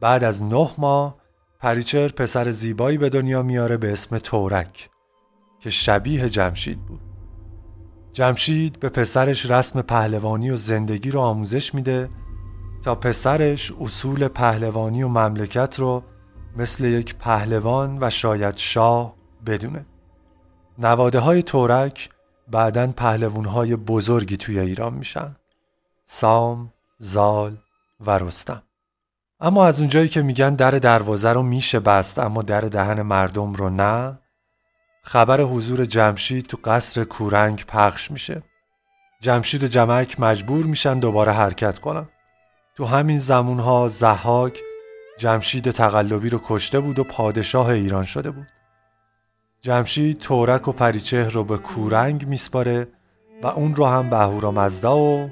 بعد 0.00 0.24
از 0.24 0.42
نه 0.42 0.70
ماه 0.78 1.16
پریچهر 1.60 2.08
پسر 2.08 2.50
زیبایی 2.50 2.98
به 2.98 3.08
دنیا 3.08 3.42
میاره 3.42 3.76
به 3.76 3.92
اسم 3.92 4.18
تورک. 4.18 4.90
که 5.60 5.70
شبیه 5.70 6.28
جمشید 6.28 6.86
بود. 6.86 7.00
جمشید 8.12 8.80
به 8.80 8.88
پسرش 8.88 9.50
رسم 9.50 9.82
پهلوانی 9.82 10.50
و 10.50 10.56
زندگی 10.56 11.10
رو 11.10 11.20
آموزش 11.20 11.74
میده 11.74 12.10
تا 12.82 12.94
پسرش 12.94 13.72
اصول 13.80 14.28
پهلوانی 14.28 15.02
و 15.02 15.08
مملکت 15.08 15.78
رو 15.78 16.02
مثل 16.56 16.84
یک 16.84 17.14
پهلوان 17.14 17.98
و 18.00 18.10
شاید 18.10 18.56
شاه 18.56 19.14
بدونه. 19.46 19.86
نواده 20.78 21.18
های 21.18 21.42
تورک 21.42 22.10
بعدا 22.48 22.86
پهلوان 22.86 23.44
های 23.44 23.76
بزرگی 23.76 24.36
توی 24.36 24.58
ایران 24.58 24.94
میشن. 24.94 25.36
سام، 26.04 26.72
زال 26.98 27.56
و 28.00 28.18
رستم. 28.18 28.62
اما 29.40 29.66
از 29.66 29.80
اونجایی 29.80 30.08
که 30.08 30.22
میگن 30.22 30.54
در 30.54 30.70
دروازه 30.70 31.32
رو 31.32 31.42
میشه 31.42 31.80
بست 31.80 32.18
اما 32.18 32.42
در 32.42 32.60
دهن 32.60 33.02
مردم 33.02 33.52
رو 33.52 33.70
نه 33.70 34.18
خبر 35.02 35.40
حضور 35.40 35.84
جمشید 35.84 36.46
تو 36.46 36.58
قصر 36.64 37.04
کورنگ 37.04 37.64
پخش 37.68 38.10
میشه. 38.10 38.42
جمشید 39.20 39.62
و 39.62 39.66
جمک 39.66 40.20
مجبور 40.20 40.66
میشن 40.66 40.98
دوباره 40.98 41.32
حرکت 41.32 41.78
کنن. 41.78 42.08
تو 42.76 42.84
همین 42.84 43.18
زمونها 43.18 43.88
زحاک 43.88 44.60
جمشید 45.18 45.70
تقلبی 45.70 46.30
رو 46.30 46.40
کشته 46.44 46.80
بود 46.80 46.98
و 46.98 47.04
پادشاه 47.04 47.68
ایران 47.68 48.04
شده 48.04 48.30
بود. 48.30 48.46
جمشید 49.60 50.18
تورک 50.18 50.68
و 50.68 50.72
پریچه 50.72 51.28
رو 51.28 51.44
به 51.44 51.58
کورنگ 51.58 52.26
میسپاره 52.26 52.88
و 53.42 53.46
اون 53.46 53.74
رو 53.74 53.86
هم 53.86 54.10
به 54.10 54.50
مزدا 54.50 54.98
و 54.98 55.30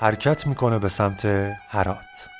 حرکت 0.00 0.46
می‌کنه 0.46 0.78
به 0.78 0.88
سمت 0.88 1.24
هرات. 1.68 2.37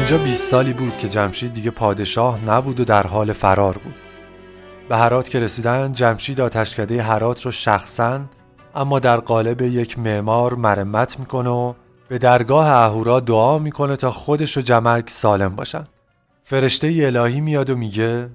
اینجا 0.00 0.18
20 0.18 0.50
سالی 0.50 0.72
بود 0.72 0.96
که 0.96 1.08
جمشید 1.08 1.52
دیگه 1.52 1.70
پادشاه 1.70 2.44
نبود 2.44 2.80
و 2.80 2.84
در 2.84 3.06
حال 3.06 3.32
فرار 3.32 3.78
بود. 3.78 3.94
به 4.88 4.96
هرات 4.96 5.28
که 5.28 5.40
رسیدن 5.40 5.92
جمشید 5.92 6.40
آتشکده 6.40 7.02
هرات 7.02 7.42
رو 7.42 7.50
شخصا 7.50 8.20
اما 8.74 8.98
در 8.98 9.16
قالب 9.16 9.62
یک 9.62 9.98
معمار 9.98 10.54
مرمت 10.54 11.18
می‌کنه 11.18 11.50
و 11.50 11.74
به 12.08 12.18
درگاه 12.18 12.68
اهورا 12.68 13.20
دعا 13.20 13.58
می‌کنه 13.58 13.96
تا 13.96 14.10
خودش 14.10 14.58
و 14.58 14.60
جمک 14.60 15.10
سالم 15.10 15.56
باشن. 15.56 15.86
فرشته 16.42 16.86
الهی 17.02 17.40
میاد 17.40 17.70
و 17.70 17.76
میگه 17.76 18.30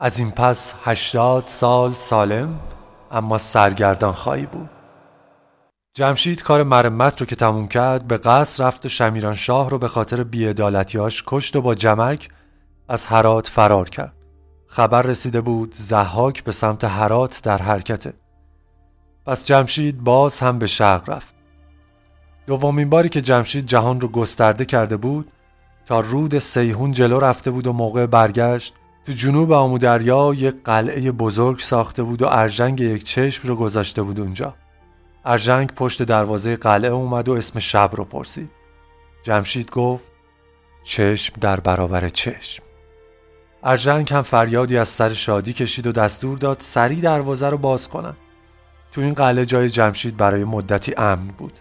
از 0.00 0.18
این 0.18 0.30
پس 0.30 0.74
هشتاد 0.84 1.44
سال 1.46 1.94
سالم 1.94 2.60
اما 3.10 3.38
سرگردان 3.38 4.12
خواهی 4.12 4.46
بود. 4.46 4.79
جمشید 5.94 6.42
کار 6.42 6.62
مرمت 6.62 7.20
رو 7.20 7.26
که 7.26 7.36
تموم 7.36 7.68
کرد 7.68 8.08
به 8.08 8.18
قصر 8.18 8.64
رفت 8.64 8.86
و 8.86 8.88
شمیران 8.88 9.34
شاه 9.34 9.70
رو 9.70 9.78
به 9.78 9.88
خاطر 9.88 10.24
بیعدالتیاش 10.24 11.22
کشت 11.26 11.56
و 11.56 11.60
با 11.60 11.74
جمک 11.74 12.28
از 12.88 13.06
هرات 13.06 13.48
فرار 13.48 13.88
کرد. 13.88 14.12
خبر 14.66 15.02
رسیده 15.02 15.40
بود 15.40 15.74
زحاک 15.74 16.44
به 16.44 16.52
سمت 16.52 16.84
هرات 16.84 17.40
در 17.42 17.58
حرکته 17.58 18.12
پس 19.26 19.44
جمشید 19.44 20.00
باز 20.00 20.38
هم 20.38 20.58
به 20.58 20.66
شرق 20.66 21.10
رفت. 21.10 21.34
دومین 22.46 22.90
باری 22.90 23.08
که 23.08 23.20
جمشید 23.20 23.66
جهان 23.66 24.00
رو 24.00 24.08
گسترده 24.08 24.64
کرده 24.64 24.96
بود 24.96 25.30
تا 25.86 26.00
رود 26.00 26.38
سیهون 26.38 26.92
جلو 26.92 27.18
رفته 27.18 27.50
بود 27.50 27.66
و 27.66 27.72
موقع 27.72 28.06
برگشت 28.06 28.74
تو 29.06 29.12
جنوب 29.12 29.52
آمودریا 29.52 30.34
یک 30.34 30.54
قلعه 30.64 31.12
بزرگ 31.12 31.58
ساخته 31.58 32.02
بود 32.02 32.22
و 32.22 32.26
ارژنگ 32.26 32.80
یک 32.80 33.04
چشم 33.04 33.48
رو 33.48 33.56
گذاشته 33.56 34.02
بود 34.02 34.20
اونجا. 34.20 34.54
ارژنگ 35.24 35.72
پشت 35.72 36.02
دروازه 36.02 36.56
قلعه 36.56 36.90
اومد 36.90 37.28
و 37.28 37.32
اسم 37.32 37.58
شب 37.58 37.90
رو 37.92 38.04
پرسید. 38.04 38.50
جمشید 39.22 39.70
گفت 39.70 40.12
چشم 40.82 41.34
در 41.40 41.60
برابر 41.60 42.08
چشم. 42.08 42.62
ارژنگ 43.62 44.12
هم 44.12 44.22
فریادی 44.22 44.78
از 44.78 44.88
سر 44.88 45.08
شادی 45.08 45.52
کشید 45.52 45.86
و 45.86 45.92
دستور 45.92 46.38
داد 46.38 46.56
سریع 46.60 47.00
دروازه 47.00 47.50
رو 47.50 47.58
باز 47.58 47.88
کنن. 47.88 48.16
تو 48.92 49.00
این 49.00 49.14
قلعه 49.14 49.46
جای 49.46 49.70
جمشید 49.70 50.16
برای 50.16 50.44
مدتی 50.44 50.94
امن 50.96 51.26
بود. 51.26 51.52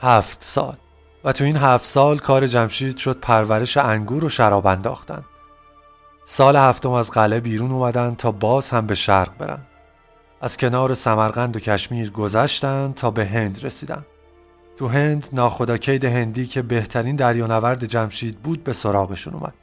هفت 0.00 0.38
سال. 0.40 0.76
و 1.24 1.32
تو 1.32 1.44
این 1.44 1.56
هفت 1.56 1.84
سال 1.84 2.18
کار 2.18 2.46
جمشید 2.46 2.96
شد 2.96 3.20
پرورش 3.20 3.76
انگور 3.76 4.24
و 4.24 4.28
شراب 4.28 4.66
انداختن. 4.66 5.24
سال 6.24 6.56
هفتم 6.56 6.90
از 6.90 7.10
قلعه 7.10 7.40
بیرون 7.40 7.72
اومدن 7.72 8.14
تا 8.14 8.32
باز 8.32 8.70
هم 8.70 8.86
به 8.86 8.94
شرق 8.94 9.36
برن. 9.38 9.66
از 10.42 10.56
کنار 10.56 10.94
سمرقند 10.94 11.56
و 11.56 11.60
کشمیر 11.60 12.10
گذشتند 12.10 12.94
تا 12.94 13.10
به 13.10 13.24
هند 13.24 13.64
رسیدن 13.64 14.04
تو 14.76 14.88
هند 14.88 15.28
ناخداکید 15.32 16.04
هندی 16.04 16.46
که 16.46 16.62
بهترین 16.62 17.16
دریانورد 17.16 17.84
جمشید 17.84 18.38
بود 18.38 18.64
به 18.64 18.72
سراغشون 18.72 19.34
اومد. 19.34 19.54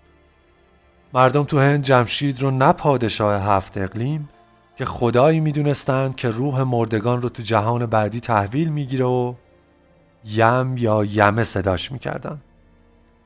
مردم 1.14 1.44
تو 1.44 1.60
هند 1.60 1.84
جمشید 1.84 2.42
رو 2.42 2.52
نه 2.52 2.74
پادشاه 2.74 3.44
هفت 3.44 3.78
اقلیم 3.78 4.30
که 4.76 4.86
خدایی 4.86 5.40
می‌دونستند 5.40 6.16
که 6.16 6.30
روح 6.30 6.64
مردگان 6.64 7.22
رو 7.22 7.30
تو 7.30 7.44
جهان 7.44 7.86
بعدی 7.86 8.20
تحویل 8.20 8.70
می‌گیره 8.70 9.06
و 9.06 9.34
یم 10.26 10.78
یا 10.78 11.06
یمه 11.06 11.44
صداش 11.44 11.92
می‌کردن 11.92 12.42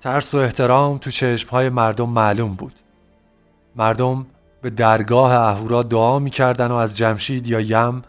ترس 0.01 0.33
و 0.33 0.37
احترام 0.37 0.97
تو 0.97 1.11
چشمهای 1.11 1.69
مردم 1.69 2.09
معلوم 2.09 2.53
بود. 2.53 2.73
مردم 3.75 4.25
به 4.63 4.69
درگاه 4.69 5.31
اهورا 5.33 5.83
دعا 5.83 6.19
می‌کردن 6.19 6.67
و 6.67 6.73
از 6.73 6.97
جمشید 6.97 7.47
یا 7.47 7.59
یم 7.61 8.01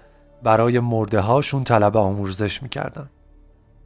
برای 0.43 0.81
مرده 0.81 1.21
هاشون 1.21 1.65
طلب 1.65 1.97
آموزش 1.97 2.63
می‌کردن. 2.63 3.11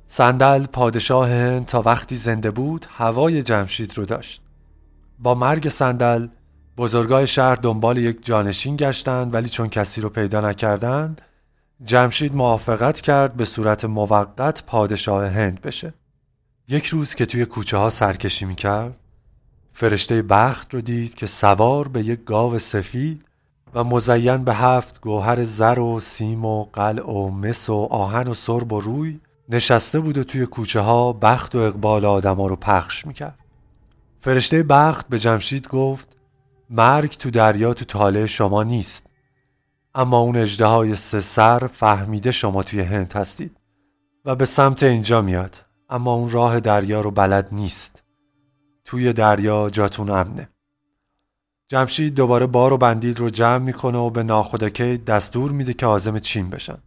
صندل 0.07 0.67
پادشاه 0.67 1.31
هند 1.31 1.67
تا 1.67 1.83
وقتی 1.83 2.17
زنده 2.17 2.51
بود 2.51 2.87
هوای 2.91 3.43
جمشید 3.43 3.99
رو 3.99 4.05
داشت. 4.05 4.43
با 5.19 5.35
مرگ 5.35 5.69
صندل 5.69 6.29
بزرگای 6.77 7.27
شهر 7.27 7.55
دنبال 7.55 7.99
یک 7.99 8.25
جانشین 8.25 8.77
گشتند 8.77 9.35
ولی 9.35 9.49
چون 9.49 9.69
کسی 9.69 10.01
رو 10.01 10.09
پیدا 10.09 10.41
نکردند 10.41 11.21
جمشید 11.85 12.35
موافقت 12.35 13.01
کرد 13.01 13.37
به 13.37 13.45
صورت 13.45 13.85
موقت 13.85 14.63
پادشاه 14.67 15.27
هند 15.27 15.61
بشه. 15.61 15.95
یک 16.69 16.87
روز 16.87 17.15
که 17.15 17.27
توی 17.27 17.45
کوچه 17.45 17.77
ها 17.77 17.91
سرکشی 17.91 18.45
می‌کرد 18.45 19.01
فرشته 19.73 20.23
بخت 20.23 20.75
رو 20.75 20.81
دید 20.81 21.15
که 21.15 21.27
سوار 21.27 21.89
به 21.89 22.03
یک 22.03 22.25
گاو 22.25 22.59
سفید 22.59 23.25
و 23.75 23.85
مزین 23.85 24.45
به 24.45 24.55
هفت 24.55 25.01
گوهر 25.01 25.45
زر 25.45 25.79
و 25.79 26.01
سیم 26.01 26.45
و 26.45 26.65
قلع 26.65 27.11
و 27.11 27.31
مس 27.31 27.71
و 27.71 27.89
آهن 27.91 28.29
و 28.29 28.35
سرب 28.35 28.73
و 28.73 28.81
روی 28.81 29.21
نشسته 29.49 30.01
بود 30.01 30.19
و 30.19 30.25
توی 30.25 30.47
کوچه 30.47 30.81
ها 30.81 31.13
بخت 31.13 31.55
و 31.55 31.59
اقبال 31.59 32.05
آدما 32.05 32.47
رو 32.47 32.57
پخش 32.57 33.07
می‌کرد. 33.07 33.39
فرشته 34.21 34.63
بخت 34.63 35.09
به 35.09 35.19
جمشید 35.19 35.69
گفت 35.69 36.17
مرگ 36.71 37.11
تو 37.11 37.31
دریا 37.31 37.75
تو 37.75 37.85
تاله 37.85 38.27
شما 38.27 38.63
نیست 38.63 39.07
اما 39.95 40.19
اون 40.19 40.37
اجده 40.37 40.67
های 40.67 40.97
سه 40.97 41.21
سر 41.21 41.67
فهمیده 41.67 42.33
شما 42.33 42.63
توی 42.63 42.81
هند 42.81 43.13
هستید 43.13 43.57
و 44.25 44.35
به 44.35 44.45
سمت 44.45 44.83
اینجا 44.83 45.23
میاد 45.23 45.57
اما 45.91 46.15
اون 46.15 46.31
راه 46.31 46.61
دریا 46.61 47.01
رو 47.01 47.11
بلد 47.11 47.49
نیست. 47.53 48.03
توی 48.89 49.13
دریا 49.13 49.71
جاتون 49.71 50.11
امنه 50.11 50.49
جمشید 51.69 52.15
دوباره 52.15 52.47
بار 52.47 52.73
و 52.73 52.79
بندیل 52.79 53.17
رو 53.17 53.31
جمع 53.31 53.59
می‌کنه 53.59 53.99
و 53.99 54.11
به 54.11 54.23
ناخداکی 54.23 54.97
دستور 54.97 55.53
میده 55.53 55.73
که 55.73 55.87
آزم 55.87 56.19
چین 56.19 56.51
بشن 56.51 56.79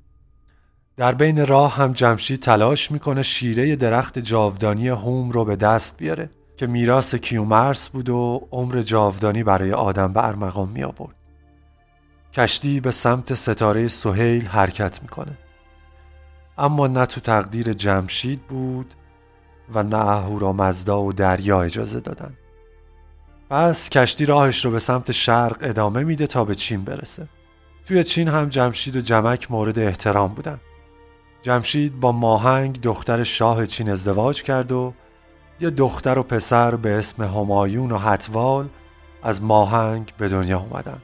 در 0.97 1.13
بین 1.13 1.47
راه 1.47 1.75
هم 1.75 1.93
جمشید 1.93 2.39
تلاش 2.39 2.91
می‌کنه 2.91 3.23
شیره 3.23 3.75
درخت 3.75 4.19
جاودانی 4.19 4.87
هوم 4.87 5.31
رو 5.31 5.45
به 5.45 5.55
دست 5.55 5.97
بیاره 5.97 6.29
که 6.57 6.67
میراث 6.67 7.15
کیومرس 7.15 7.89
بود 7.89 8.09
و 8.09 8.47
عمر 8.51 8.81
جاودانی 8.81 9.43
برای 9.43 9.73
آدم 9.73 10.13
به 10.13 10.25
ارمغان 10.25 10.69
می 10.69 10.83
آورد. 10.83 11.15
کشتی 12.33 12.79
به 12.79 12.91
سمت 12.91 13.33
ستاره 13.33 13.87
سهیل 13.87 14.45
حرکت 14.45 15.01
می‌کنه. 15.01 15.37
اما 16.57 16.87
نه 16.87 17.05
تو 17.05 17.21
تقدیر 17.21 17.73
جمشید 17.73 18.41
بود 18.41 18.93
و 19.73 19.83
نه 19.83 19.97
اهورامزدا 19.97 21.03
و 21.03 21.13
دریا 21.13 21.61
اجازه 21.61 21.99
دادن. 21.99 22.33
پس 23.49 23.89
کشتی 23.89 24.25
راهش 24.25 24.65
رو 24.65 24.71
به 24.71 24.79
سمت 24.79 25.11
شرق 25.11 25.57
ادامه 25.61 26.03
میده 26.03 26.27
تا 26.27 26.45
به 26.45 26.55
چین 26.55 26.83
برسه. 26.83 27.27
توی 27.85 28.03
چین 28.03 28.27
هم 28.27 28.49
جمشید 28.49 28.95
و 28.95 29.01
جمک 29.01 29.51
مورد 29.51 29.79
احترام 29.79 30.33
بودن. 30.33 30.59
جمشید 31.41 31.99
با 31.99 32.11
ماهنگ 32.11 32.81
دختر 32.81 33.23
شاه 33.23 33.65
چین 33.65 33.89
ازدواج 33.89 34.43
کرد 34.43 34.71
و 34.71 34.93
یه 35.59 35.69
دختر 35.69 36.19
و 36.19 36.23
پسر 36.23 36.75
به 36.75 36.95
اسم 36.95 37.23
همایون 37.23 37.91
و 37.91 37.97
حتوال 37.97 38.69
از 39.23 39.43
ماهنگ 39.43 40.13
به 40.17 40.29
دنیا 40.29 40.59
اومدن. 40.59 41.01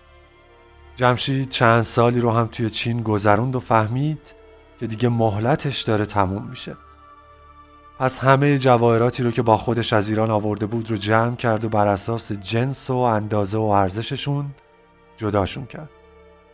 جمشید 0.95 1.49
چند 1.49 1.81
سالی 1.81 2.19
رو 2.19 2.31
هم 2.31 2.49
توی 2.51 2.69
چین 2.69 3.01
گذروند 3.01 3.55
و 3.55 3.59
فهمید 3.59 4.33
که 4.79 4.87
دیگه 4.87 5.09
مهلتش 5.09 5.81
داره 5.81 6.05
تموم 6.05 6.47
میشه. 6.49 6.75
پس 7.99 8.19
همه 8.19 8.57
جواهراتی 8.57 9.23
رو 9.23 9.31
که 9.31 9.41
با 9.41 9.57
خودش 9.57 9.93
از 9.93 10.09
ایران 10.09 10.31
آورده 10.31 10.65
بود 10.65 10.91
رو 10.91 10.97
جمع 10.97 11.35
کرد 11.35 11.63
و 11.63 11.69
بر 11.69 11.87
اساس 11.87 12.31
جنس 12.31 12.89
و 12.89 12.95
اندازه 12.95 13.57
و 13.57 13.61
ارزششون 13.61 14.45
جداشون 15.17 15.65
کرد. 15.65 15.89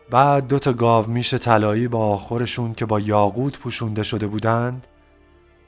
بعد 0.10 0.48
دو 0.48 0.60
تا 0.60 0.74
گاو 0.74 1.08
میش 1.08 1.34
طلایی 1.34 1.88
با 1.88 2.08
آخرشون 2.08 2.74
که 2.74 2.86
با 2.86 3.00
یاقوت 3.00 3.60
پوشونده 3.60 4.04
شده 4.04 4.28
بودند 4.28 4.88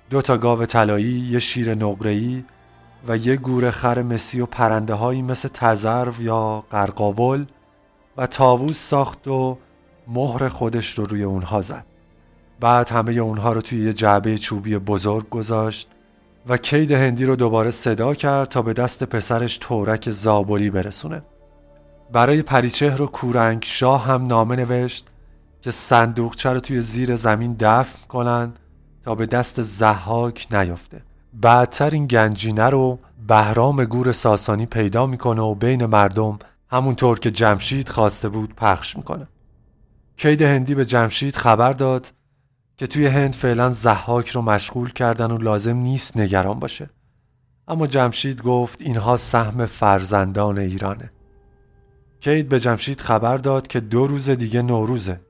دو 0.10 0.22
تا 0.22 0.38
گاو 0.38 0.66
طلایی 0.66 1.20
یه 1.30 1.40
شیر 1.40 1.76
نقره‌ای 1.76 2.44
و 3.08 3.18
یه 3.18 3.36
گوره 3.36 3.72
خر 3.72 4.02
مسی 4.02 4.42
و 4.42 4.46
پرنده 4.46 4.94
هایی 4.94 5.22
مثل 5.22 5.50
تزرو 5.54 6.22
یا 6.22 6.64
قرقاول 6.70 7.46
و 8.18 8.28
تاووز 8.28 8.78
ساخت 8.78 9.28
و 9.28 9.58
مهر 10.08 10.50
خودش 10.50 11.00
رو 11.00 11.06
روی 11.06 11.24
اونها 11.24 11.62
زد. 11.62 11.86
بعد 12.60 12.90
همه 12.90 13.12
اونها 13.12 13.54
رو 13.54 13.62
توی 13.62 13.80
یه 13.80 13.94
جعبه 13.94 14.38
چوبی 14.38 14.78
بزرگ 14.78 15.30
گذاشت 15.30 15.88
و 16.48 16.58
کید 16.58 16.92
هندی 16.92 17.26
رو 17.26 17.36
دوباره 17.36 17.72
صدا 17.72 18.14
کرد 18.14 18.48
تا 18.48 18.62
به 18.62 18.74
دست 18.74 19.04
پسرش 19.04 19.58
تورک 19.58 20.12
زابلی 20.12 20.70
برسونه. 20.70 21.22
برای 22.12 22.42
پریچهر 22.42 23.02
و 23.02 23.08
کورنگ 23.08 23.64
شاه 23.68 24.06
هم 24.06 24.28
نامه 24.28 24.56
نوشت 24.56 25.08
که 25.62 25.72
صندوقچه 25.72 26.54
رو 26.54 26.60
توی 26.60 26.82
زیر 26.82 27.16
زمین 27.16 27.56
دفن 27.60 28.08
کنن 28.08 28.54
تا 29.04 29.16
به 29.16 29.26
دست 29.26 29.62
زحاک 29.62 30.48
نیفته. 30.52 31.02
بعدتر 31.34 31.90
این 31.90 32.08
گنجینه 32.08 32.70
رو 32.70 33.00
بهرام 33.28 33.86
گور 33.86 34.12
ساسانی 34.12 34.66
پیدا 34.66 35.06
می‌کنه 35.06 35.42
و 35.42 35.56
بین 35.56 35.86
مردم 35.86 36.40
همونطور 36.72 37.20
که 37.20 37.32
جمشید 37.32 37.90
خواسته 37.90 38.30
بود 38.30 38.56
پخش 38.56 38.98
می‌کنه. 38.98 39.28
کید 40.18 40.42
هندی 40.42 40.76
به 40.76 40.86
جمشید 40.86 41.36
خبر 41.36 41.74
داد 41.74 42.12
که 42.78 42.88
توی 42.88 43.08
هند 43.08 43.34
فعلا 43.34 43.70
زحاک 43.70 44.30
رو 44.30 44.42
مشغول 44.42 44.92
کردن 44.92 45.32
و 45.32 45.38
لازم 45.38 45.78
نیست 45.78 46.18
نگران 46.18 46.60
باشه. 46.60 46.90
اما 47.68 47.88
جمشید 47.88 48.42
گفت 48.42 48.82
اینها 48.82 49.18
سهم 49.18 49.66
فرزندان 49.66 50.58
ایرانه. 50.58 51.12
کید 52.20 52.50
به 52.50 52.60
جمشید 52.60 53.02
خبر 53.02 53.38
داد 53.38 53.68
که 53.68 53.80
دو 53.80 54.08
روز 54.08 54.30
دیگه 54.30 54.62
نوروزه. 54.62 55.22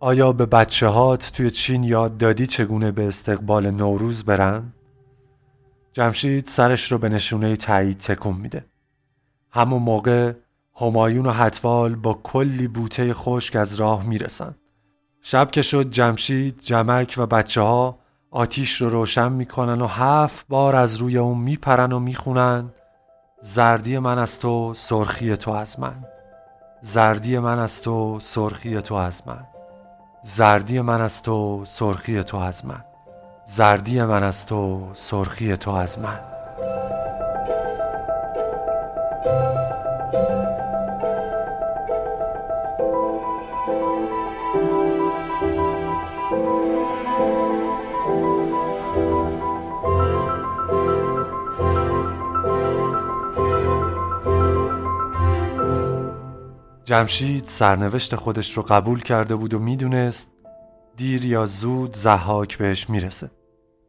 آیا 0.00 0.32
به 0.32 0.46
بچه 0.46 0.86
هات 0.86 1.30
توی 1.34 1.50
چین 1.50 1.84
یاد 1.84 2.18
دادی 2.18 2.46
چگونه 2.46 2.90
به 2.90 3.08
استقبال 3.08 3.70
نوروز 3.70 4.24
برن؟ 4.24 4.72
جمشید 5.92 6.46
سرش 6.46 6.92
رو 6.92 6.98
به 6.98 7.08
نشونه 7.08 7.56
تایید 7.56 7.98
تکون 7.98 8.36
میده. 8.36 8.64
همون 9.50 9.82
موقع 9.82 10.32
همایون 10.80 11.26
و 11.26 11.30
حتوال 11.30 11.94
با 11.94 12.20
کلی 12.22 12.68
بوته 12.68 13.14
خشک 13.14 13.56
از 13.56 13.74
راه 13.74 14.06
می‌رسن. 14.06 14.54
شب 15.22 15.50
که 15.50 15.62
شد 15.62 15.90
جمشید 15.90 16.60
جمک 16.64 17.14
و 17.18 17.26
بچه 17.26 17.60
ها 17.60 17.98
آتیش 18.30 18.80
رو 18.80 18.88
روشن 18.88 19.32
می‌کنن 19.32 19.80
و 19.80 19.86
هفت 19.86 20.46
بار 20.48 20.76
از 20.76 20.96
روی 20.96 21.18
اون 21.18 21.38
میپرن 21.38 21.92
و 21.92 21.98
می‌خونن 21.98 22.70
زردی 23.40 23.98
من 23.98 24.18
از 24.18 24.38
تو 24.38 24.74
سرخی 24.74 25.36
تو 25.36 25.50
از 25.50 25.80
من. 25.80 26.04
زردی 26.80 27.38
من 27.38 27.58
از 27.58 27.82
تو 27.82 28.18
سرخی 28.20 28.80
تو 28.80 28.94
از 28.94 29.22
من. 29.26 29.46
زردی 30.22 30.80
من 30.80 31.00
از 31.00 31.22
تو 31.22 31.64
سرخی 31.64 32.22
تو 32.22 32.36
از 32.36 32.64
من. 32.66 32.84
زردی 33.44 34.02
من 34.02 34.22
از 34.22 34.46
تو 34.46 34.90
سرخی 34.94 35.56
تو 35.56 35.70
از 35.70 35.98
من. 35.98 36.20
جمشید 56.90 57.44
سرنوشت 57.46 58.16
خودش 58.16 58.56
رو 58.56 58.62
قبول 58.62 59.02
کرده 59.02 59.36
بود 59.36 59.54
و 59.54 59.58
می‌دونست 59.58 60.30
دیر 60.96 61.24
یا 61.24 61.46
زود 61.46 61.96
زحاک 61.96 62.58
بهش 62.58 62.90
می‌رسه. 62.90 63.30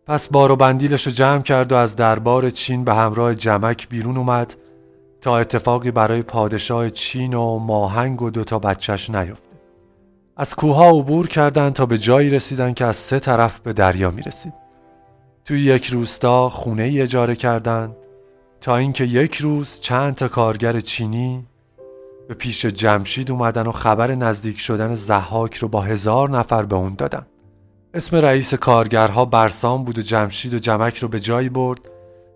پس 0.08 0.28
بار 0.28 0.52
و 0.52 0.56
بندیلش 0.56 1.08
رو 1.08 1.14
جمع 1.14 1.42
کرد 1.42 1.72
و 1.72 1.76
از 1.76 1.96
دربار 1.96 2.50
چین 2.50 2.84
به 2.84 2.94
همراه 2.94 3.36
جمک 3.36 3.90
بیرون 3.90 4.18
اومد 4.18 4.56
تا 5.22 5.38
اتفاقی 5.38 5.92
برای 5.92 6.22
پادشاه 6.22 6.90
چین 6.90 7.34
و 7.34 7.60
ماهنگ 7.60 8.22
و 8.22 8.30
دوتا 8.30 8.60
بچهش 8.60 9.10
نیفته. 9.10 9.56
از 10.38 10.56
کوها 10.56 10.90
عبور 10.90 11.28
کردند 11.28 11.74
تا 11.74 11.86
به 11.86 11.98
جایی 11.98 12.30
رسیدن 12.30 12.74
که 12.74 12.86
از 12.86 12.96
سه 12.96 13.20
طرف 13.20 13.60
به 13.60 13.74
دریا 13.74 14.12
می‌رسید. 14.12 14.54
توی 15.46 15.60
یک 15.60 15.86
روستا 15.86 16.50
خونه 16.50 16.84
ای 16.84 17.02
اجاره 17.02 17.36
کردند 17.36 17.96
تا 18.62 18.78
اینکه 18.78 19.04
یک 19.04 19.36
روز 19.36 19.80
چند 19.80 20.16
تا 20.16 20.28
کارگر 20.28 20.80
چینی 20.80 21.46
به 22.32 22.36
پیش 22.36 22.66
جمشید 22.66 23.32
اومدن 23.32 23.68
و 23.68 23.72
خبر 23.72 24.16
نزدیک 24.16 24.60
شدن 24.60 24.96
زحاک 24.96 25.56
رو 25.56 25.68
با 25.68 25.82
هزار 25.82 26.30
نفر 26.30 26.64
به 26.64 26.76
اون 26.76 26.96
دادن 26.98 27.26
اسم 27.94 28.16
رئیس 28.16 28.54
کارگرها 28.54 29.26
برسام 29.26 29.84
بود 29.84 29.98
و 29.98 30.02
جمشید 30.02 30.54
و 30.54 30.60
جمک 30.60 30.98
رو 30.98 31.08
به 31.08 31.20
جایی 31.20 31.50
برد 31.50 31.80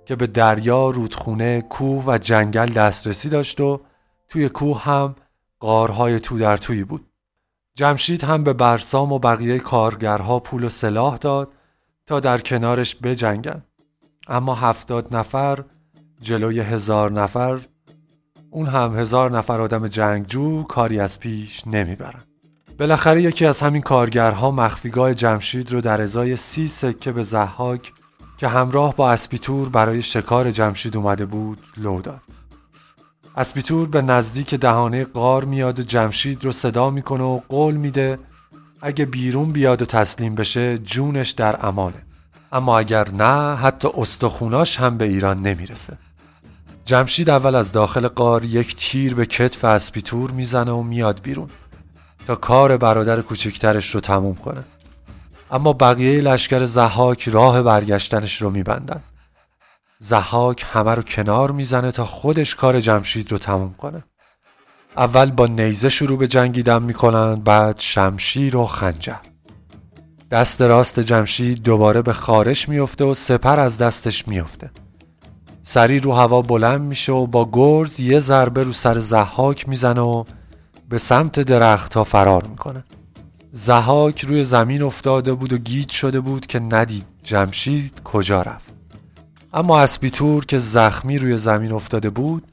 که 0.06 0.16
به 0.16 0.28
دریا، 0.28 0.90
رودخونه، 0.90 1.62
کوه 1.62 2.04
و 2.08 2.18
جنگل 2.18 2.66
دسترسی 2.66 3.30
داشت 3.30 3.62
و 3.62 3.82
توی 4.30 4.50
کوه 4.50 4.82
هم 4.84 5.16
قارهای 5.60 6.20
تو 6.20 6.40
در 6.40 6.58
توی 6.58 6.84
بود. 6.84 7.06
جمشید 7.76 8.24
هم 8.24 8.44
به 8.44 8.54
برسام 8.54 9.12
و 9.12 9.20
بقیه 9.20 9.60
کارگرها 9.60 10.40
پول 10.40 10.64
و 10.64 10.70
سلاح 10.70 11.18
داد 11.18 11.54
تا 12.06 12.20
در 12.20 12.38
کنارش 12.38 12.96
بجنگن. 13.04 13.64
اما 14.28 14.56
هفتاد 14.56 15.16
نفر 15.16 15.64
جلوی 16.22 16.60
هزار 16.60 17.12
نفر 17.12 17.60
اون 18.56 18.68
هم 18.68 19.00
هزار 19.00 19.32
نفر 19.32 19.62
آدم 19.62 19.88
جنگجو 19.88 20.64
کاری 20.64 21.00
از 21.00 21.20
پیش 21.20 21.68
نمی‌برن. 21.68 22.22
بالاخره 22.80 23.22
یکی 23.22 23.46
از 23.46 23.60
همین 23.60 23.82
کارگرها 23.82 24.52
مخفیگاه 24.52 25.14
جمشید 25.14 25.72
رو 25.72 25.82
در 25.82 26.02
ازای 26.02 26.36
سی 26.36 26.68
سکه 26.68 27.12
به 27.12 27.24
ضحاک 27.24 27.94
که 28.38 28.48
همراه 28.48 28.96
با 28.96 29.12
اسپیتور 29.12 29.70
برای 29.70 30.02
شکار 30.02 30.52
جمشید 30.52 30.98
اومده 30.98 31.26
بود 31.26 31.60
لو 31.78 32.02
داد. 32.02 32.22
اسپیتور 33.38 33.90
به 33.90 34.02
نزدیک 34.02 34.56
دهانه 34.56 35.06
غار 35.06 35.46
میاد 35.46 35.80
و 35.80 35.84
جمشید 35.84 36.46
رو 36.46 36.52
صدا 36.52 36.90
می‌کنه 36.90 37.24
و 37.24 37.40
قول 37.50 37.76
میده 37.76 38.20
اگه 38.82 39.06
بیرون 39.06 39.52
بیاد 39.52 39.82
و 39.82 39.86
تسلیم 39.86 40.36
بشه 40.36 40.78
جونش 40.78 41.32
در 41.32 41.66
امانه 41.66 42.06
اما 42.52 42.80
اگر 42.80 43.10
نه 43.10 43.56
حتی 43.56 43.88
استخوناش 43.98 44.80
هم 44.80 44.98
به 44.98 45.06
ایران 45.06 45.42
نمی‌رسه. 45.42 45.98
جمشید 46.86 47.30
اول 47.30 47.56
از 47.56 47.72
داخل 47.72 48.08
قار 48.08 48.46
یک 48.46 48.76
تیر 48.76 49.16
به 49.16 49.26
کتف 49.26 49.66
اسپیتور 49.66 50.32
می‌زنه 50.32 50.72
و 50.72 50.84
میاد 50.84 51.22
بیرون 51.22 51.50
تا 52.28 52.36
کار 52.36 52.78
برادر 52.78 53.22
کوچکترش 53.22 53.96
رو 53.96 54.02
تموم 54.02 54.36
کنه. 54.36 54.64
اما 55.52 55.74
بقیه 55.74 56.22
لشکر 56.22 56.64
زحاک 56.64 57.30
راه 57.30 57.62
برگشتنش 57.62 58.42
رو 58.42 58.50
میبندن. 58.50 59.04
زحاک 60.00 60.66
همه 60.72 60.96
رو 60.96 61.04
کنار 61.04 61.52
می‌زنه 61.52 61.92
تا 61.92 62.06
خودش 62.06 62.56
کار 62.56 62.80
جمشید 62.80 63.32
رو 63.32 63.38
تموم 63.38 63.74
کنه. 63.74 64.04
اول 64.98 65.32
با 65.32 65.48
نیزه 65.48 65.90
شروع 65.90 66.18
به 66.20 66.28
جنگیدن 66.28 66.84
می‌کنن 66.84 67.36
بعد 67.36 67.80
شمشیر 67.80 68.58
و 68.58 68.66
خنجر. 68.66 69.16
دست 70.32 70.62
راست 70.62 71.00
جمشید 71.00 71.64
دوباره 71.64 72.02
به 72.02 72.14
خارش 72.14 72.70
میفته 72.70 73.04
و 73.04 73.14
سپر 73.14 73.60
از 73.60 73.78
دستش 73.78 74.28
میفته 74.28 74.72
سریع 75.68 76.00
رو 76.00 76.14
هوا 76.14 76.42
بلند 76.42 76.82
میشه 76.82 77.12
و 77.12 77.28
با 77.28 77.50
گرز 77.54 78.00
یه 78.00 78.20
ضربه 78.20 78.64
رو 78.64 78.72
سر 78.72 79.00
ضحاک 79.00 79.70
می‌زنه 79.70 80.02
و 80.02 80.24
به 80.90 80.98
سمت 80.98 81.40
درخت 81.40 81.94
ها 81.94 82.04
فرار 82.04 82.48
می‌کنه. 82.48 82.84
ضحاک 83.52 84.26
روی 84.26 84.44
زمین 84.44 84.84
افتاده 84.84 85.34
بود 85.34 85.54
و 85.54 85.58
گیج 85.58 85.90
شده 85.90 86.20
بود 86.20 86.46
که 86.46 86.60
ندید 86.60 87.06
جمشید 87.24 88.02
کجا 88.04 88.42
رفت. 88.42 88.74
اما 89.54 89.80
اسپیتور 89.80 90.46
که 90.46 90.60
زخمی 90.60 91.20
روی 91.20 91.38
زمین 91.38 91.72
افتاده 91.72 92.10
بود 92.10 92.44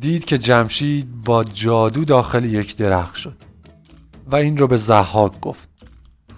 دید 0.00 0.24
که 0.24 0.38
جمشید 0.38 1.22
با 1.24 1.44
جادو 1.44 2.04
داخل 2.04 2.44
یک 2.44 2.76
درخت 2.76 3.14
شد 3.14 3.36
و 4.26 4.36
این 4.36 4.58
رو 4.58 4.66
به 4.66 4.76
زحاک 4.76 5.40
گفت. 5.40 5.68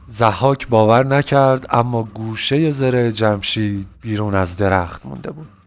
زحاک 0.06 0.68
باور 0.68 1.06
نکرد 1.06 1.66
اما 1.70 2.02
گوشه 2.02 2.70
زره 2.70 3.12
جمشید 3.12 3.86
بیرون 4.00 4.34
از 4.34 4.56
درخت 4.56 5.06
مونده 5.06 5.30
بود. 5.30 5.57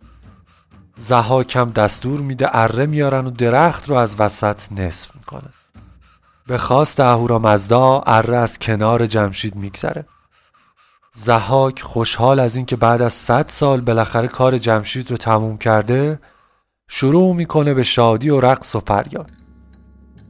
زحاک 1.01 1.55
هم 1.55 1.71
دستور 1.71 2.21
میده 2.21 2.47
اره 2.51 2.85
میارن 2.85 3.25
و 3.25 3.29
درخت 3.29 3.89
رو 3.89 3.95
از 3.95 4.15
وسط 4.19 4.71
نصف 4.71 5.15
می‌کنه. 5.15 5.49
به 6.47 6.57
خواست 6.57 6.99
اهورامزدا 6.99 8.03
اره 8.05 8.37
از 8.37 8.59
کنار 8.59 9.05
جمشید 9.05 9.55
میگذره. 9.55 10.05
زحاک 11.13 11.81
خوشحال 11.81 12.39
از 12.39 12.55
اینکه 12.55 12.75
بعد 12.75 13.01
از 13.01 13.13
صد 13.13 13.49
سال 13.49 13.81
بالاخره 13.81 14.27
کار 14.27 14.57
جمشید 14.57 15.11
رو 15.11 15.17
تموم 15.17 15.57
کرده 15.57 16.19
شروع 16.87 17.35
می‌کنه 17.35 17.73
به 17.73 17.83
شادی 17.83 18.29
و 18.29 18.39
رقص 18.39 18.75
و 18.75 18.79
فریاد 18.79 19.31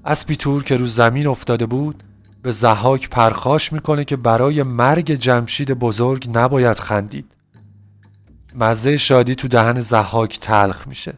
اسبی 0.05 0.35
تور 0.35 0.63
که 0.63 0.77
رو 0.77 0.85
زمین 0.85 1.27
افتاده 1.27 1.65
بود 1.65 2.03
به 2.43 2.51
زحاک 2.51 3.09
پرخاش 3.09 3.73
می‌کنه 3.73 4.05
که 4.05 4.15
برای 4.15 4.63
مرگ 4.63 5.11
جمشید 5.11 5.71
بزرگ 5.71 6.29
نباید 6.33 6.79
خندید. 6.79 7.35
مزه 8.55 8.97
شادی 8.97 9.35
تو 9.35 9.47
دهن 9.47 9.79
زحاک 9.79 10.39
تلخ 10.39 10.87
میشه. 10.87 11.13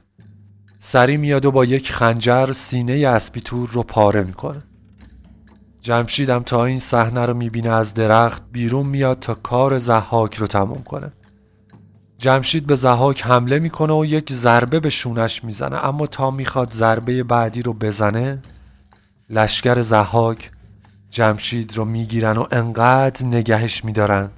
سری 0.79 1.17
میاد 1.17 1.45
و 1.45 1.51
با 1.51 1.65
یک 1.65 1.91
خنجر 1.91 2.51
سینه 2.51 3.07
اسپیتور 3.07 3.69
رو 3.69 3.83
پاره 3.83 4.23
می‌کنه. 4.23 4.63
جمشیدم 5.79 6.43
تا 6.43 6.65
این 6.65 6.79
صحنه 6.79 7.25
رو 7.25 7.33
می‌بینه 7.33 7.69
از 7.69 7.93
درخت 7.93 8.43
بیرون 8.51 8.85
میاد 8.85 9.19
تا 9.19 9.33
کار 9.35 9.77
زحاک 9.77 10.35
رو 10.35 10.47
تموم 10.47 10.83
کنه. 10.83 11.11
جمشید 12.17 12.67
به 12.67 12.75
زحاک 12.75 13.25
حمله 13.25 13.59
می‌کنه 13.59 13.93
و 13.93 14.05
یک 14.05 14.33
ضربه 14.33 14.79
به 14.79 14.89
شونش 14.89 15.43
می‌زنه. 15.43 15.85
اما 15.85 16.07
تا 16.07 16.31
می‌خواد 16.31 16.73
ضربه 16.73 17.23
بعدی 17.23 17.61
رو 17.61 17.73
بزنه 17.73 18.43
لشکر 19.29 19.81
زحاک 19.81 20.51
جمشید 21.09 21.77
رو 21.77 21.85
می‌گیرن 21.85 22.37
و 22.37 22.45
انقدر 22.51 23.25
نگهش 23.25 23.85
میدارن 23.85 24.29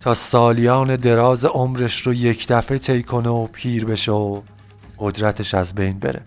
تا 0.00 0.14
سالیان 0.14 0.96
دراز 0.96 1.44
عمرش 1.44 2.06
رو 2.06 2.14
یک 2.14 2.48
دفعه 2.48 2.78
طی 2.78 3.02
کنه 3.02 3.28
و 3.28 3.46
پیر 3.46 3.84
بشه 3.84 4.12
و 4.12 4.40
قدرتش 4.98 5.54
از 5.54 5.74
بین 5.74 5.98
بره. 5.98 6.22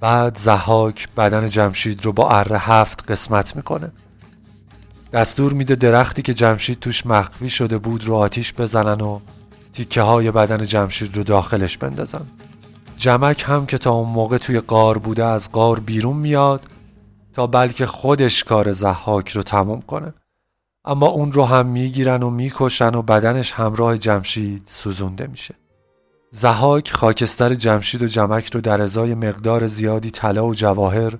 بعد 0.00 0.38
زحاک 0.38 1.08
بدن 1.16 1.46
جمشید 1.46 2.04
رو 2.04 2.12
با 2.12 2.30
اره 2.30 2.58
هفت 2.58 3.10
قسمت 3.10 3.56
می‌کنه. 3.56 3.92
دستور 5.12 5.52
میده 5.52 5.74
درختی 5.74 6.22
که 6.22 6.34
جمشید 6.34 6.78
توش 6.78 7.06
مخفی 7.06 7.50
شده 7.50 7.78
بود 7.78 8.04
رو 8.04 8.14
آتیش 8.14 8.54
بزنن 8.54 9.00
و 9.00 9.20
تیکه 9.72 10.02
های 10.02 10.30
بدن 10.30 10.64
جمشید 10.64 11.16
رو 11.16 11.22
داخلش 11.22 11.78
بندازن. 11.78 12.26
جمک 12.96 13.44
هم 13.46 13.66
که 13.66 13.78
تا 13.78 13.90
اون 13.92 14.08
موقع 14.08 14.38
توی 14.38 14.60
قار 14.60 14.98
بوده 14.98 15.24
از 15.24 15.52
قار 15.52 15.80
بیرون 15.80 16.16
میاد 16.16 16.66
تا 17.32 17.46
بلکه 17.46 17.86
خودش 17.86 18.44
کار 18.44 18.72
زحاک 18.72 19.30
رو 19.30 19.42
تموم 19.42 19.80
کنه. 19.80 20.14
اما 20.88 21.06
اون 21.06 21.32
رو 21.32 21.44
هم 21.44 21.66
می‌گیرن 21.66 22.22
و 22.22 22.30
می‌کشن 22.30 22.94
و 22.94 23.02
بدنش 23.02 23.52
همراه 23.52 23.98
جمشید 23.98 24.62
سوزونده 24.64 25.26
میشه. 25.26 25.54
زحاک 26.30 26.92
خاکستر 26.92 27.54
جمشید 27.54 28.02
و 28.02 28.06
جمک 28.06 28.54
رو 28.54 28.60
در 28.60 28.82
ازای 28.82 29.14
مقدار 29.14 29.66
زیادی 29.66 30.10
طلا 30.10 30.46
و 30.46 30.54
جواهر 30.54 31.14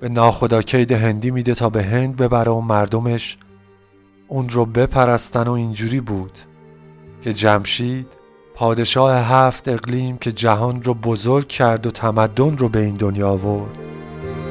به 0.00 0.08
ناخدا 0.08 0.62
کید 0.62 0.92
هندی 0.92 1.30
میده 1.30 1.54
تا 1.54 1.70
به 1.70 1.82
هند 1.82 2.16
ببره 2.16 2.52
و 2.52 2.60
مردمش 2.60 3.38
اون 4.28 4.48
رو 4.48 4.66
بپرستن 4.66 5.48
و 5.48 5.52
اینجوری 5.52 6.00
بود 6.00 6.38
که 7.22 7.32
جمشید 7.32 8.06
پادشاه 8.54 9.14
هفت 9.14 9.68
اقلیم 9.68 10.18
که 10.18 10.32
جهان 10.32 10.82
رو 10.82 10.94
بزرگ 10.94 11.48
کرد 11.48 11.86
و 11.86 11.90
تمدن 11.90 12.56
رو 12.56 12.68
به 12.68 12.78
این 12.78 12.94
دنیا 12.94 13.28
آورد 13.28 13.78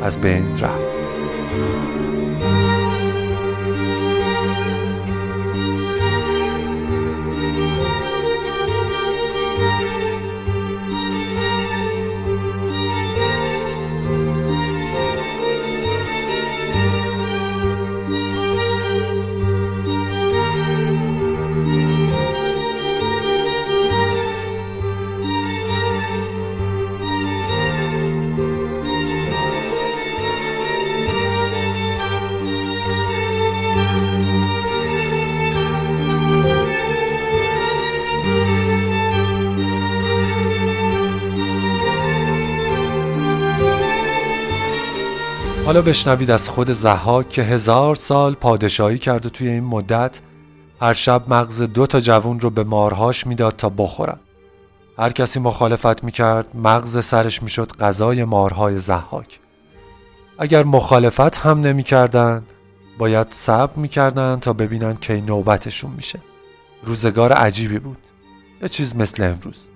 از 0.01 0.17
بین 0.17 0.59
رفت. 0.59 1.90
حالا 45.71 45.81
بشنوید 45.81 46.31
از 46.31 46.49
خود 46.49 46.71
زحاک 46.71 47.29
که 47.29 47.43
هزار 47.43 47.95
سال 47.95 48.34
پادشاهی 48.34 48.97
کرد 48.97 49.25
و 49.25 49.29
توی 49.29 49.47
این 49.47 49.63
مدت 49.63 50.21
هر 50.81 50.93
شب 50.93 51.23
مغز 51.27 51.62
دو 51.62 51.88
تا 51.88 51.99
جوون 51.99 52.39
رو 52.39 52.49
به 52.49 52.63
مارهاش 52.63 53.27
می‌داد 53.27 53.55
تا 53.55 53.69
بخورن. 53.69 54.19
هر 54.99 55.10
کسی 55.10 55.39
مخالفت 55.39 56.03
می‌کرد 56.03 56.55
مغز 56.55 57.05
سرش 57.05 57.43
می‌شد 57.43 57.71
غذای 57.79 58.23
مارهای 58.23 58.79
زحاک. 58.79 59.39
اگر 60.39 60.63
مخالفت 60.63 61.38
هم 61.38 61.62
نمی‌کردند 61.62 62.53
باید 62.97 63.27
صبر 63.29 63.79
می‌کردن 63.79 64.39
تا 64.39 64.53
ببینن 64.53 64.93
کی 64.93 65.21
نوبتشون 65.21 65.91
میشه. 65.91 66.19
روزگار 66.84 67.34
عجیبی 67.34 67.79
بود. 67.79 67.97
یه 68.62 68.69
چیز 68.69 68.95
مثل 68.95 69.23
امروز. 69.23 69.67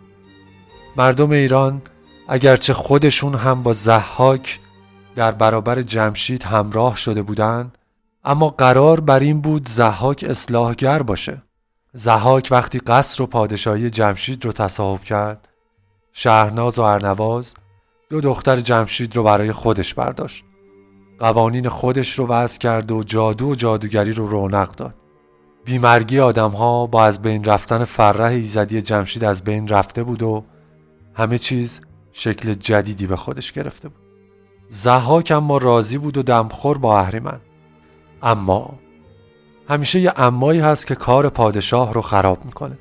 مردم 0.95 1.31
ایران 1.31 1.81
اگرچه 2.27 2.73
خودشون 2.73 3.35
هم 3.35 3.63
با 3.63 3.73
زحاک 3.73 4.59
در 5.15 5.31
برابر 5.31 5.81
جمشید 5.81 6.43
همراه 6.43 6.95
شده 6.95 7.21
بودند 7.21 7.77
اما 8.23 8.49
قرار 8.49 8.99
بر 8.99 9.19
این 9.19 9.41
بود 9.41 9.69
زحاک 9.69 10.25
اصلاحگر 10.29 11.03
باشه. 11.03 11.41
زحاک 11.93 12.47
وقتی 12.51 12.79
قصر 12.79 13.23
و 13.23 13.25
پادشاهی 13.25 13.89
جمشید 13.89 14.45
رو 14.45 14.51
تصاحب 14.51 15.03
کرد 15.03 15.47
شهرناز 16.13 16.79
و 16.79 16.81
ارنواز 16.81 17.53
دو 18.09 18.21
دختر 18.21 18.59
جمشید 18.59 19.15
رو 19.15 19.23
برای 19.23 19.51
خودش 19.51 19.93
برداشت. 19.93 20.45
قوانین 21.19 21.69
خودش 21.69 22.19
رو 22.19 22.27
وضع 22.27 22.59
کرد 22.59 22.91
و 22.91 23.03
جادو 23.03 23.49
و 23.49 23.55
جادوگری 23.55 24.11
رو 24.11 24.27
رونق 24.27 24.69
داد. 24.69 24.95
بیمرگی 25.65 26.19
آدم 26.19 26.51
ها 26.51 26.87
با 26.87 27.05
از 27.05 27.21
بین 27.21 27.43
رفتن 27.43 27.83
فرح 27.83 28.25
ایزدی 28.25 28.81
جمشید 28.81 29.23
از 29.23 29.43
بین 29.43 29.67
رفته 29.67 30.03
بود 30.03 30.23
و 30.23 30.43
همه 31.13 31.37
چیز 31.37 31.81
شکل 32.11 32.53
جدیدی 32.53 33.07
به 33.07 33.15
خودش 33.15 33.51
گرفته 33.51 33.89
بود. 33.89 34.04
زحاک 34.69 35.31
اما 35.35 35.57
راضی 35.57 35.97
بود 35.97 36.17
و 36.17 36.23
دمخور 36.23 36.77
با 36.77 36.99
اهریمن 36.99 37.39
اما 38.23 38.73
همیشه 39.69 39.99
یه 39.99 40.13
امایی 40.15 40.59
هست 40.59 40.87
که 40.87 40.95
کار 40.95 41.29
پادشاه 41.29 41.93
رو 41.93 42.01
خراب 42.01 42.45
می‌کنه. 42.45 42.77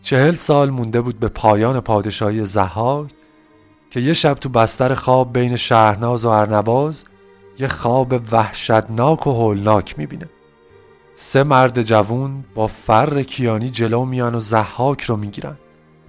چهل 0.00 0.34
سال 0.34 0.70
مونده 0.70 1.00
بود 1.00 1.20
به 1.20 1.28
پایان 1.28 1.80
پادشاهی 1.80 2.46
زحاک 2.46 3.10
که 3.90 4.00
یه 4.00 4.12
شب 4.12 4.34
تو 4.34 4.48
بستر 4.48 4.94
خواب 4.94 5.32
بین 5.32 5.56
شهرناز 5.56 6.24
و 6.24 6.28
ارنواز 6.28 7.04
یه 7.58 7.68
خواب 7.68 8.14
وحشتناک 8.32 9.26
و 9.26 9.30
هولناک 9.30 9.98
می‌بینه. 9.98 10.30
سه 11.14 11.42
مرد 11.42 11.82
جوون 11.82 12.44
با 12.54 12.66
فر 12.66 13.22
کیانی 13.22 13.68
جلو 13.68 14.04
میان 14.04 14.34
و 14.34 14.40
زحاک 14.40 15.02
رو 15.02 15.16
می‌گیرن. 15.16 15.56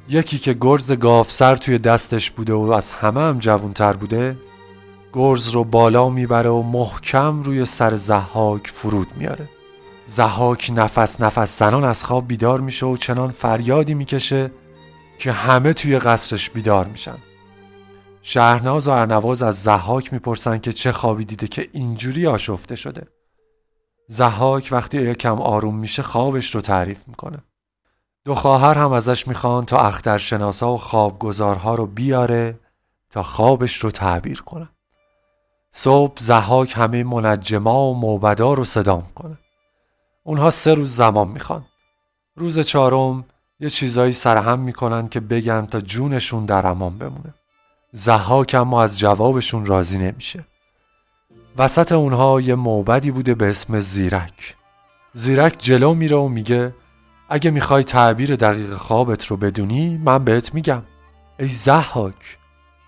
یکی 0.10 0.38
که 0.38 0.54
گرز 0.54 0.92
گافسر 0.92 1.56
توی 1.56 1.78
دستش 1.78 2.32
بوده 2.32 2.54
و 2.54 2.72
از 2.72 2.92
همه 2.92 3.22
هم 3.22 3.40
جوونتر 3.40 3.94
بوده 3.94 4.38
گرز 5.18 5.50
رو 5.50 5.64
بالا 5.64 6.10
می‌بره 6.10 6.50
و 6.50 6.62
محکم 6.62 7.42
روی 7.42 7.66
سر 7.66 7.96
زحاک 7.96 8.68
فرود 8.68 9.08
میاره. 9.16 9.50
زحاک 10.06 10.72
نفس 10.76 11.22
نفس 11.22 11.60
زنان 11.60 11.84
از 11.84 12.04
خواب 12.04 12.28
بیدار 12.28 12.62
میشه 12.62 12.86
و 12.86 12.98
چنان 12.98 13.32
فریادی 13.32 13.94
می‌کشه 13.94 14.52
که 15.20 15.32
همه 15.32 15.74
توی 15.74 16.00
قصرش 16.00 16.50
بیدار 16.50 16.88
میشن. 16.88 17.18
شهرناز 18.22 18.88
و 18.88 18.92
ارنواز 18.92 19.42
از 19.42 19.64
زحاک 19.64 20.14
می‌پرسن 20.14 20.58
که 20.58 20.72
چه 20.72 20.92
خوابی 20.92 21.26
دیده 21.26 21.48
که 21.48 21.70
اینجوری 21.72 22.28
آشفته 22.28 22.76
شده. 22.76 23.08
زحاک 24.08 24.70
وقتی 24.72 24.98
یکم 24.98 25.42
آروم 25.42 25.76
میشه 25.76 26.04
خوابش 26.04 26.56
رو 26.56 26.62
تعریف 26.62 27.08
می‌کنه. 27.08 27.38
دو 28.26 28.36
خواهر 28.36 28.78
هم 28.78 28.92
ازش 28.92 29.28
می‌خوان 29.28 29.66
تا 29.66 29.80
اخترشناسا 29.80 30.74
و 30.74 30.78
خوابگزارها 30.78 31.76
رو 31.76 31.86
بیاره 31.86 32.60
تا 33.10 33.24
خوابش 33.24 33.84
رو 33.84 33.92
تعبیر 33.92 34.42
کنه 34.42 34.70
صبح 35.72 36.14
زحاک 36.20 36.74
همه 36.78 37.04
منجما 37.04 37.90
و 37.90 38.00
موبدا 38.00 38.54
رو 38.54 38.66
صدا 38.66 39.04
کنه. 39.16 39.38
اونها 40.24 40.52
سه 40.52 40.74
روز 40.74 40.96
زمان 40.96 41.28
می‌خوان. 41.28 41.66
روز 42.36 42.60
چهارم 42.60 43.26
یه 43.60 43.70
چیزایی 43.70 44.14
سرهم 44.14 44.60
می‌کنن 44.60 45.08
که 45.08 45.20
بگن 45.20 45.66
تا 45.66 45.82
جونشون 45.82 46.46
در 46.46 46.68
امان 46.68 46.98
بمونه. 46.98 47.34
زحاک 47.92 48.56
اما 48.60 48.84
از 48.84 49.00
جوابشون 49.00 49.66
راضی 49.66 49.98
نمیشه. 49.98 50.46
وسط 51.58 51.92
اونها 51.92 52.42
یه 52.42 52.56
موبدی 52.56 53.12
بوده 53.12 53.36
به 53.36 53.50
اسم 53.50 53.80
زیرک. 53.80 54.56
زیرک 55.14 55.56
جلو 55.60 55.94
میره 55.94 56.18
و 56.18 56.28
میگه 56.28 56.76
اگه 57.30 57.52
می‌خوای 57.52 57.84
تعبیر 57.84 58.36
دقیق 58.36 58.78
خوابت 58.78 59.26
رو 59.26 59.38
بدونی 59.38 59.98
من 59.98 60.24
بهت 60.24 60.54
میگم. 60.54 60.84
ای 61.40 61.48
زحاک 61.48 62.38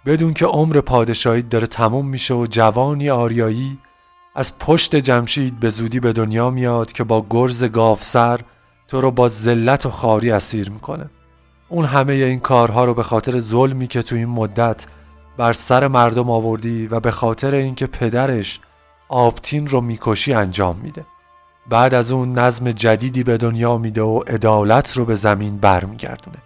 بدون 0.06 0.34
که 0.34 0.46
عمر 0.46 0.82
پادشاهی 0.82 1.42
داره 1.42 1.68
تموم 1.68 2.08
میشه 2.08 2.34
و 2.34 2.46
جوانی 2.50 3.10
آریایی 3.10 3.80
از 4.36 4.58
پشت 4.58 4.96
جمشید 4.96 5.60
به 5.60 5.70
زودی 5.70 6.00
به 6.00 6.14
دنیا 6.14 6.50
میاد 6.50 6.92
که 6.92 7.04
با 7.04 7.26
گرز 7.30 7.64
گافسر 7.64 8.40
تو 8.88 9.02
رو 9.02 9.12
با 9.12 9.30
ذلت 9.30 9.86
و 9.86 9.90
خاری 9.90 10.32
اسیر 10.32 10.70
می‌کنه. 10.70 11.10
اون 11.70 11.86
همه 11.86 12.14
این 12.14 12.40
کارها 12.40 12.86
رو 12.86 12.94
به 12.94 13.04
خاطر 13.04 13.40
ظلمی 13.40 13.88
که 13.88 14.02
تو 14.02 14.16
این 14.16 14.30
مدت 14.30 14.86
بر 15.38 15.54
سر 15.54 15.88
مردم 15.88 16.30
آوردی 16.30 16.88
و 16.88 17.00
به 17.00 17.12
خاطر 17.12 17.56
اینکه 17.56 17.88
پدرش 17.88 18.60
آبتین 19.10 19.68
رو 19.68 19.82
می‌کشی 19.82 20.34
انجام 20.34 20.78
میده. 20.84 21.06
بعد 21.70 21.94
از 21.94 22.12
اون 22.12 22.40
نظم 22.40 22.72
جدیدی 22.72 23.24
به 23.24 23.38
دنیا 23.38 23.78
میده 23.78 24.02
و 24.02 24.20
عدالت 24.20 24.98
رو 24.98 25.06
به 25.06 25.16
زمین 25.16 25.58
برمیگردونه. 25.58 26.38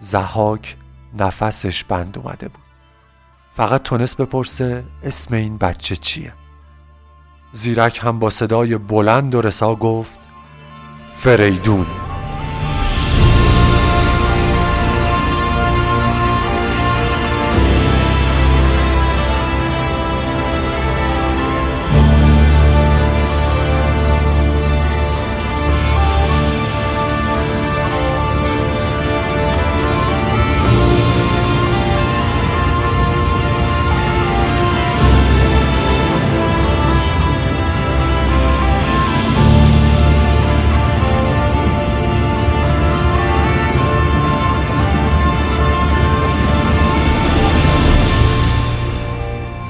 زهاک 0.00 0.76
نفسش 1.18 1.84
بند 1.84 2.18
اومده 2.18 2.48
بود. 2.48 2.64
فقط 3.56 3.82
تونست 3.82 4.16
بپرسه 4.16 4.84
اسم 5.02 5.34
این 5.34 5.58
بچه 5.58 5.96
چیه. 5.96 6.32
زیرک 7.52 8.00
هم 8.02 8.18
با 8.18 8.30
صدای 8.30 8.78
بلند 8.78 9.34
و 9.34 9.40
رسا 9.40 9.74
گفت 9.74 10.18
فریدون. 11.14 11.86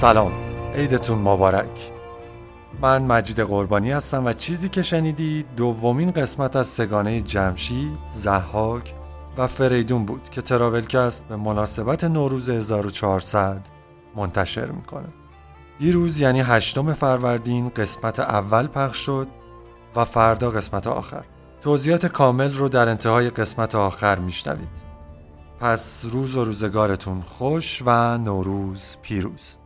سلام. 0.07 0.33
عیدتون 0.75 1.19
مبارک. 1.19 1.91
من 2.81 3.03
مجید 3.03 3.41
قربانی 3.41 3.93
هستم 3.93 4.27
و 4.27 4.33
چیزی 4.33 4.69
که 4.69 4.83
شنیدید 4.83 5.47
دومین 5.57 6.11
قسمت 6.11 6.57
از 6.57 6.67
سگانه 6.67 7.23
جمشید، 7.23 7.99
زحاک 8.09 8.95
و 9.39 9.47
فریدون 9.47 10.05
بود 10.07 10.29
که 10.31 10.43
تراولکست 10.43 11.25
به 11.25 11.37
مناسبت 11.37 12.05
نوروز 12.05 12.51
1400 12.51 13.61
منتشر 14.17 14.67
می‌کنه. 14.71 15.09
دیروز 15.79 16.21
یعنی 16.21 16.41
هشتم 16.41 16.93
فروردین 16.93 17.69
قسمت 17.69 18.21
اول 18.21 18.67
پخش 18.67 18.99
شد 18.99 19.29
و 19.97 20.05
فردا 20.05 20.51
قسمت 20.51 20.87
آخر. 20.87 21.25
توضیحات 21.61 22.07
کامل 22.07 22.55
رو 22.55 22.69
در 22.69 22.89
انتهای 22.89 23.31
قسمت 23.31 23.75
آخر 23.75 24.19
میشنوید. 24.19 24.87
پس 25.61 26.05
روز 26.11 26.37
و 26.37 26.45
روزگارتون 26.45 27.21
خوش 27.21 27.83
و 27.87 28.19
نوروز 28.19 28.97
پیروز. 29.03 29.59